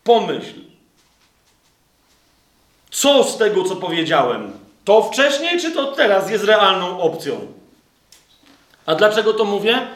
[0.04, 0.62] Pomyśl.
[2.92, 4.52] Co z tego, co powiedziałem?
[4.86, 7.63] To wcześniej, czy to teraz jest realną opcją?
[8.86, 9.88] A dlaczego to mówię?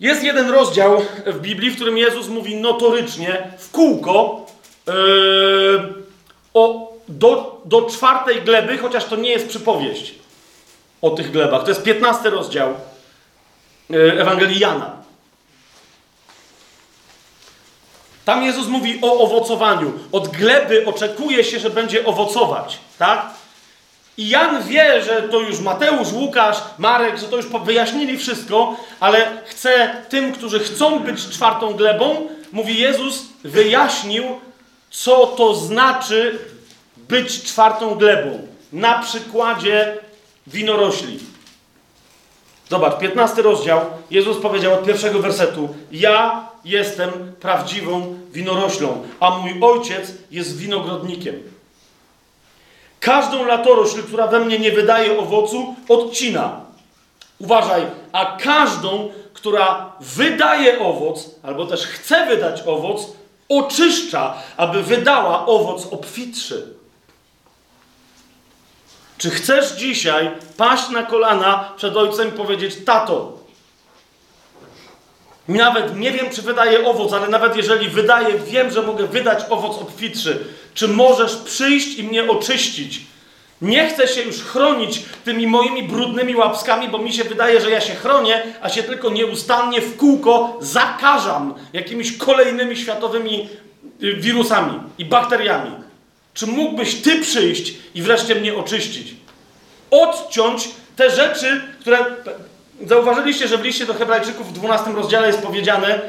[0.00, 4.46] Jest jeden rozdział w Biblii, w którym Jezus mówi notorycznie, w kółko,
[4.86, 4.92] yy,
[6.54, 10.14] o, do, do czwartej gleby, chociaż to nie jest przypowieść
[11.02, 11.62] o tych glebach.
[11.62, 12.74] To jest 15 rozdział
[13.90, 15.02] yy, Ewangelii Jana.
[18.24, 19.92] Tam Jezus mówi o owocowaniu.
[20.12, 23.30] Od gleby oczekuje się, że będzie owocować, tak?
[24.16, 29.42] I Jan wie, że to już Mateusz, Łukasz, Marek, że to już wyjaśnili wszystko, ale
[29.46, 34.24] chce tym, którzy chcą być czwartą glebą, mówi Jezus, wyjaśnił,
[34.90, 36.38] co to znaczy
[36.96, 38.46] być czwartą glebą.
[38.72, 39.98] Na przykładzie
[40.46, 41.18] winorośli.
[42.70, 43.80] Zobacz, 15 rozdział.
[44.10, 47.10] Jezus powiedział od pierwszego wersetu: Ja jestem
[47.40, 51.51] prawdziwą winoroślą, a mój ojciec jest winogrodnikiem.
[53.02, 56.60] Każdą latorośl, która we mnie nie wydaje owocu, odcina.
[57.38, 57.82] Uważaj,
[58.12, 63.06] a każdą, która wydaje owoc, albo też chce wydać owoc,
[63.48, 66.74] oczyszcza, aby wydała owoc obfitszy.
[69.18, 73.32] Czy chcesz dzisiaj paść na kolana przed ojcem i powiedzieć: Tato,
[75.48, 79.78] nawet nie wiem, czy wydaje owoc, ale nawet jeżeli wydaje, wiem, że mogę wydać owoc
[79.78, 80.44] obfitszy.
[80.74, 83.00] Czy możesz przyjść i mnie oczyścić?
[83.62, 87.80] Nie chcę się już chronić tymi moimi brudnymi łapskami, bo mi się wydaje, że ja
[87.80, 93.48] się chronię, a się tylko nieustannie w kółko zakażam jakimiś kolejnymi światowymi
[94.02, 95.70] y, wirusami i bakteriami.
[96.34, 99.14] Czy mógłbyś Ty przyjść i wreszcie mnie oczyścić?
[99.90, 102.06] Odciąć te rzeczy, które
[102.86, 106.00] Zauważyliście, że w liście do Hebrajczyków w 12 rozdziale jest powiedziane,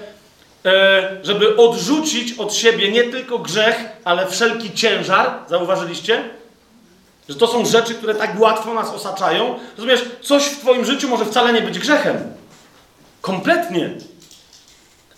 [1.24, 5.39] żeby odrzucić od siebie nie tylko grzech, ale wszelki ciężar.
[5.49, 6.24] Zauważyliście?
[7.30, 9.59] Że to są rzeczy, które tak łatwo nas osaczają.
[9.78, 12.18] Rozumiesz, coś w Twoim życiu może wcale nie być grzechem.
[13.22, 13.89] Kompletnie.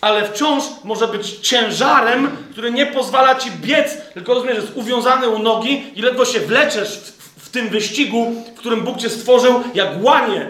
[0.01, 5.39] Ale wciąż może być ciężarem, który nie pozwala Ci biec, tylko rozumiesz, jest uwiązany u
[5.39, 9.63] nogi i ledwo się wleczesz w, w, w tym wyścigu, w którym Bóg Cię stworzył,
[9.73, 10.49] jak łanie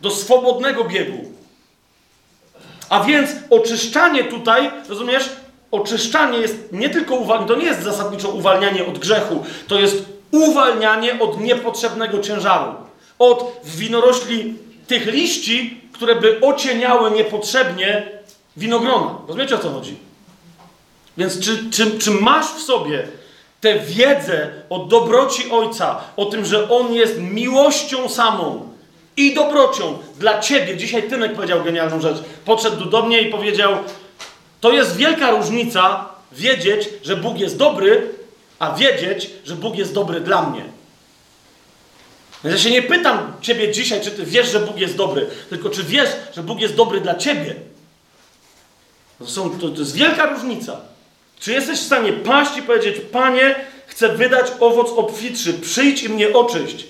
[0.00, 1.31] do swobodnego biegu.
[2.92, 5.28] A więc oczyszczanie tutaj, rozumiesz,
[5.70, 11.20] oczyszczanie jest nie tylko uwalnianie, to nie jest zasadniczo uwalnianie od grzechu, to jest uwalnianie
[11.20, 12.72] od niepotrzebnego ciężaru.
[13.18, 14.54] Od winorośli
[14.86, 18.08] tych liści, które by ocieniały niepotrzebnie
[18.56, 19.14] winogrona.
[19.28, 19.96] Rozumiecie o co chodzi?
[21.16, 23.08] Więc czy, czy, czy masz w sobie
[23.60, 28.71] tę wiedzę o dobroci Ojca, o tym, że On jest miłością samą,
[29.16, 30.76] i dobrocią dla ciebie.
[30.76, 32.16] Dzisiaj Tymek powiedział genialną rzecz.
[32.44, 33.74] Podszedł do mnie i powiedział:
[34.60, 38.08] To jest wielka różnica wiedzieć, że Bóg jest dobry,
[38.58, 40.64] a wiedzieć, że Bóg jest dobry dla mnie.
[42.44, 45.70] Więc ja się nie pytam ciebie dzisiaj, czy ty wiesz, że Bóg jest dobry, tylko
[45.70, 47.54] czy wiesz, że Bóg jest dobry dla ciebie.
[49.18, 50.80] To, są, to, to jest wielka różnica.
[51.40, 53.54] Czy jesteś w stanie paść i powiedzieć: Panie,
[53.86, 56.86] chcę wydać owoc obfitszy, przyjdź i mnie oczyść.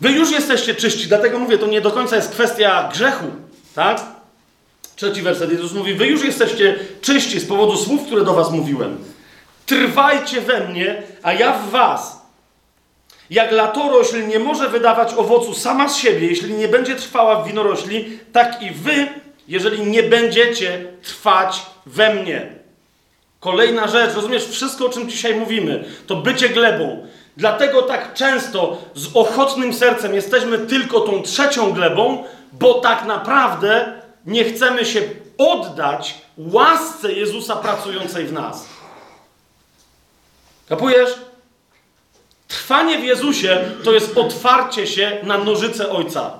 [0.00, 3.26] Wy już jesteście czyści, dlatego mówię, to nie do końca jest kwestia grzechu,
[3.74, 4.00] tak?
[4.96, 8.98] Trzeci werset Jezus mówi, wy już jesteście czyści z powodu słów, które do was mówiłem.
[9.66, 12.18] Trwajcie we mnie, a ja w was.
[13.30, 18.18] Jak latorośl nie może wydawać owocu sama z siebie, jeśli nie będzie trwała w winorośli,
[18.32, 19.08] tak i wy,
[19.48, 22.52] jeżeli nie będziecie trwać we mnie.
[23.40, 27.06] Kolejna rzecz, rozumiesz, wszystko o czym dzisiaj mówimy, to bycie glebą.
[27.38, 33.92] Dlatego tak często z ochotnym sercem jesteśmy tylko tą trzecią glebą, bo tak naprawdę
[34.26, 35.02] nie chcemy się
[35.38, 38.66] oddać łasce Jezusa pracującej w nas.
[40.68, 41.10] Kapujesz?
[42.48, 46.32] Trwanie w Jezusie to jest otwarcie się na nożyce Ojca.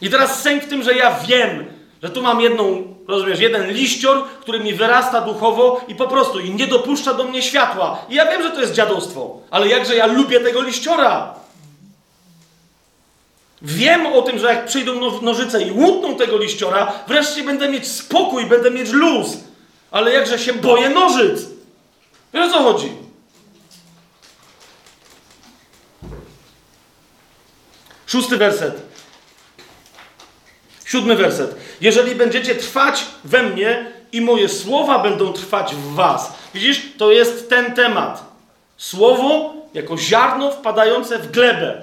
[0.00, 1.66] I teraz sęk w tym, że ja wiem,
[2.02, 6.50] że tu mam jedną, rozumiesz, jeden liścior, który mi wyrasta duchowo i po prostu i
[6.50, 7.98] nie dopuszcza do mnie światła.
[8.08, 11.34] I ja wiem, że to jest dziadostwo, ale jakże ja lubię tego liściora.
[13.62, 17.88] Wiem o tym, że jak przyjdą no, nożyce i łutną tego liściora, wreszcie będę mieć
[17.88, 19.28] spokój, będę mieć luz.
[19.90, 21.40] Ale jakże się boję nożyc.
[22.34, 22.92] Wiesz o co chodzi?
[28.06, 28.85] Szósty werset.
[30.86, 31.56] Siódmy werset.
[31.80, 36.32] Jeżeli będziecie trwać we mnie i moje słowa będą trwać w was.
[36.54, 38.24] Widzisz, to jest ten temat.
[38.76, 41.82] Słowo jako ziarno wpadające w glebę.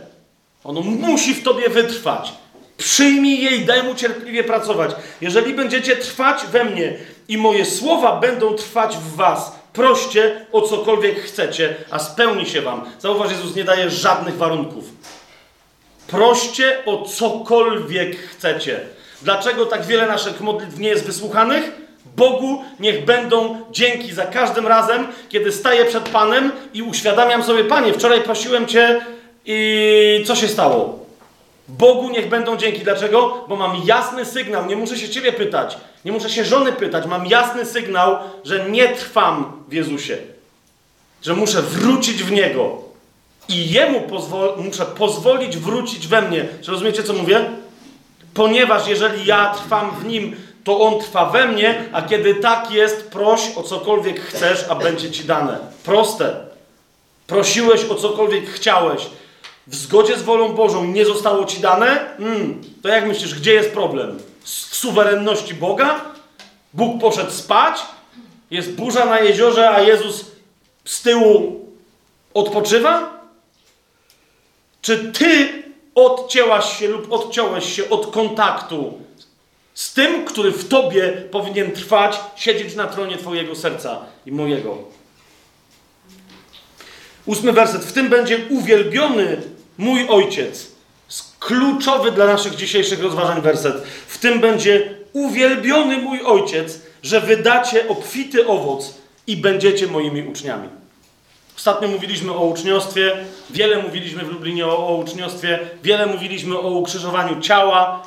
[0.63, 2.33] Ono musi w tobie wytrwać.
[2.77, 4.91] Przyjmij je i daj mu cierpliwie pracować.
[5.21, 6.93] Jeżeli będziecie trwać we mnie
[7.27, 12.85] i moje słowa będą trwać w was, proście o cokolwiek chcecie, a spełni się wam.
[12.99, 14.85] Zauważ, Jezus nie daje żadnych warunków.
[16.07, 18.79] Proście o cokolwiek chcecie.
[19.21, 21.71] Dlaczego tak wiele naszych modlitw nie jest wysłuchanych?
[22.15, 27.93] Bogu niech będą dzięki za każdym razem, kiedy staję przed Panem i uświadamiam sobie, Panie,
[27.93, 29.01] wczoraj prosiłem Cię
[29.45, 31.03] i co się stało?
[31.67, 32.79] Bogu niech będą dzięki.
[32.79, 33.45] Dlaczego?
[33.49, 37.25] Bo mam jasny sygnał, nie muszę się Ciebie pytać, nie muszę się żony pytać, mam
[37.25, 40.17] jasny sygnał, że nie trwam w Jezusie,
[41.21, 42.92] że muszę wrócić w Niego
[43.49, 44.01] i Jemu
[44.57, 46.45] muszę pozwolić wrócić we mnie.
[46.61, 47.45] Czy rozumiecie, co mówię?
[48.33, 53.11] Ponieważ jeżeli ja trwam w Nim, to On trwa we mnie, a kiedy tak jest,
[53.11, 55.59] proś o cokolwiek chcesz, a będzie Ci dane.
[55.83, 56.35] Proste.
[57.27, 59.05] Prosiłeś o cokolwiek chciałeś.
[59.67, 62.17] W zgodzie z wolą Bożą nie zostało Ci dane?
[62.19, 64.19] Mm, to jak myślisz, gdzie jest problem?
[64.43, 66.01] W suwerenności Boga?
[66.73, 67.81] Bóg poszedł spać?
[68.51, 70.25] Jest burza na jeziorze, a Jezus
[70.85, 71.65] z tyłu
[72.33, 73.22] odpoczywa?
[74.83, 75.63] Czy Ty
[75.95, 78.99] odcięłaś się lub odciąłeś się od kontaktu
[79.73, 84.77] z tym, który w Tobie powinien trwać, siedzieć na tronie Twojego serca i mojego?
[87.25, 87.85] Ósmy werset.
[87.85, 89.41] W tym będzie uwielbiony
[89.77, 90.71] mój ojciec.
[91.39, 93.83] Kluczowy dla naszych dzisiejszych rozważań werset.
[94.07, 98.93] W tym będzie uwielbiony mój ojciec, że wydacie obfity owoc
[99.27, 100.82] i będziecie moimi uczniami.
[101.57, 107.41] Ostatnio mówiliśmy o uczniostwie, wiele mówiliśmy w Lublinie o, o uczniostwie, wiele mówiliśmy o ukrzyżowaniu
[107.41, 108.03] ciała,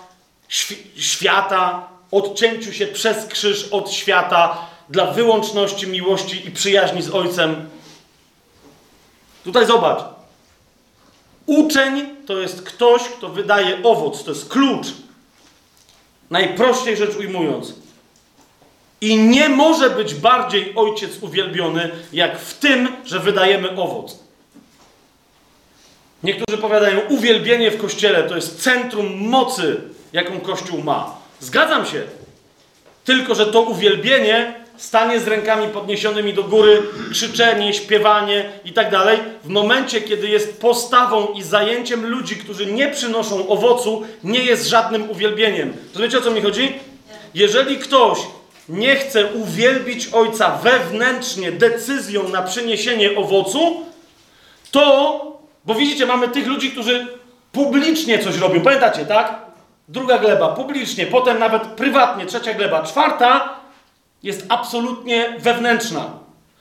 [0.49, 7.69] świ świata, odcięciu się przez krzyż od świata dla wyłączności miłości i przyjaźni z Ojcem.
[9.45, 10.05] Tutaj zobacz.
[11.47, 14.87] Uczeń to jest ktoś, kto wydaje owoc, to jest klucz.
[16.31, 17.75] Najprościej rzecz ujmując.
[19.01, 24.19] I nie może być bardziej ojciec uwielbiony, jak w tym, że wydajemy owoc.
[26.23, 29.81] Niektórzy powiadają, uwielbienie w kościele to jest centrum mocy,
[30.13, 31.17] jaką kościół ma.
[31.41, 32.03] Zgadzam się.
[33.05, 39.19] Tylko, że to uwielbienie stanie z rękami podniesionymi do góry, krzyczenie, śpiewanie i tak dalej,
[39.45, 45.11] w momencie, kiedy jest postawą i zajęciem ludzi, którzy nie przynoszą owocu, nie jest żadnym
[45.11, 45.73] uwielbieniem.
[45.95, 46.73] To wiecie o co mi chodzi?
[47.35, 48.19] Jeżeli ktoś
[48.69, 53.87] nie chce uwielbić Ojca wewnętrznie decyzją na przyniesienie owocu,
[54.71, 55.21] to,
[55.65, 57.07] bo widzicie, mamy tych ludzi, którzy
[57.53, 58.61] publicznie coś robią.
[58.61, 59.47] Pamiętacie, tak?
[59.89, 63.55] Druga gleba, publicznie, potem nawet prywatnie, trzecia gleba, czwarta
[64.23, 66.11] jest absolutnie wewnętrzna.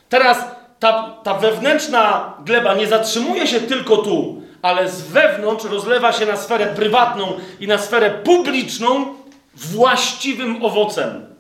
[0.09, 0.37] Teraz
[0.79, 6.37] ta, ta wewnętrzna gleba nie zatrzymuje się tylko tu, ale z wewnątrz rozlewa się na
[6.37, 9.05] sferę prywatną i na sferę publiczną
[9.55, 11.34] właściwym owocem.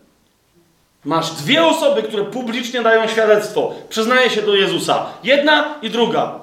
[1.05, 3.73] Masz dwie osoby, które publicznie dają świadectwo.
[3.89, 5.05] Przyznaje się do Jezusa.
[5.23, 6.39] Jedna i druga.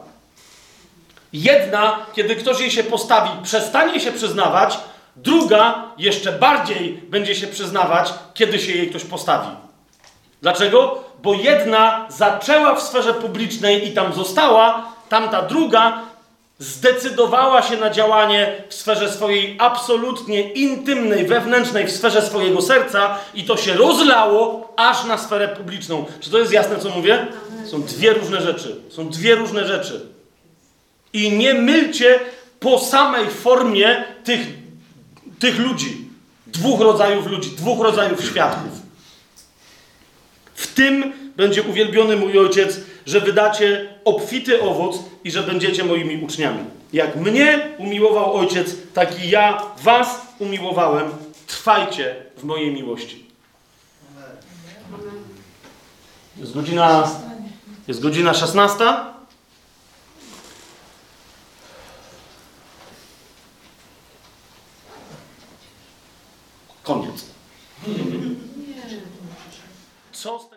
[1.32, 4.78] Jedna, kiedy ktoś jej się postawi, przestanie się przyznawać,
[5.16, 9.48] druga jeszcze bardziej będzie się przyznawać, kiedy się jej ktoś postawi.
[10.42, 11.04] Dlaczego?
[11.22, 15.98] Bo jedna zaczęła w sferze publicznej i tam została, tamta druga
[16.62, 23.44] zdecydowała się na działanie w sferze swojej absolutnie intymnej, wewnętrznej, w sferze swojego serca i
[23.44, 26.04] to się rozlało aż na sferę publiczną.
[26.20, 27.26] Czy to jest jasne, co mówię?
[27.70, 28.76] Są dwie różne rzeczy.
[28.90, 30.06] Są dwie różne rzeczy.
[31.12, 32.20] I nie mylcie
[32.60, 34.40] po samej formie tych,
[35.38, 36.08] tych ludzi.
[36.46, 38.72] Dwóch rodzajów ludzi, dwóch rodzajów świadków.
[40.54, 46.64] W tym będzie uwielbiony mój ojciec, że wydacie obfity owoc i że będziecie moimi uczniami.
[46.92, 51.10] Jak mnie umiłował ojciec, tak i ja was umiłowałem.
[51.46, 53.26] Trwajcie w mojej miłości.
[56.36, 57.10] Jest godzina,
[57.88, 58.84] jest godzina 16.
[66.82, 67.24] Koniec.
[70.12, 70.51] Co?